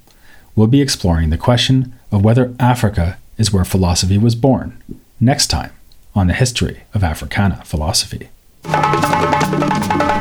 We'll 0.54 0.66
be 0.66 0.80
exploring 0.82 1.30
the 1.30 1.38
question 1.38 1.94
of 2.12 2.24
whether 2.24 2.54
Africa 2.58 3.18
is 3.36 3.52
where 3.52 3.64
philosophy 3.64 4.18
was 4.18 4.34
born, 4.34 4.82
next 5.20 5.48
time 5.48 5.72
on 6.14 6.26
the 6.26 6.34
history 6.34 6.82
of 6.94 7.04
Africana 7.04 7.62
philosophy. 7.64 8.28
Thank 8.64 10.12
you. 10.12 10.17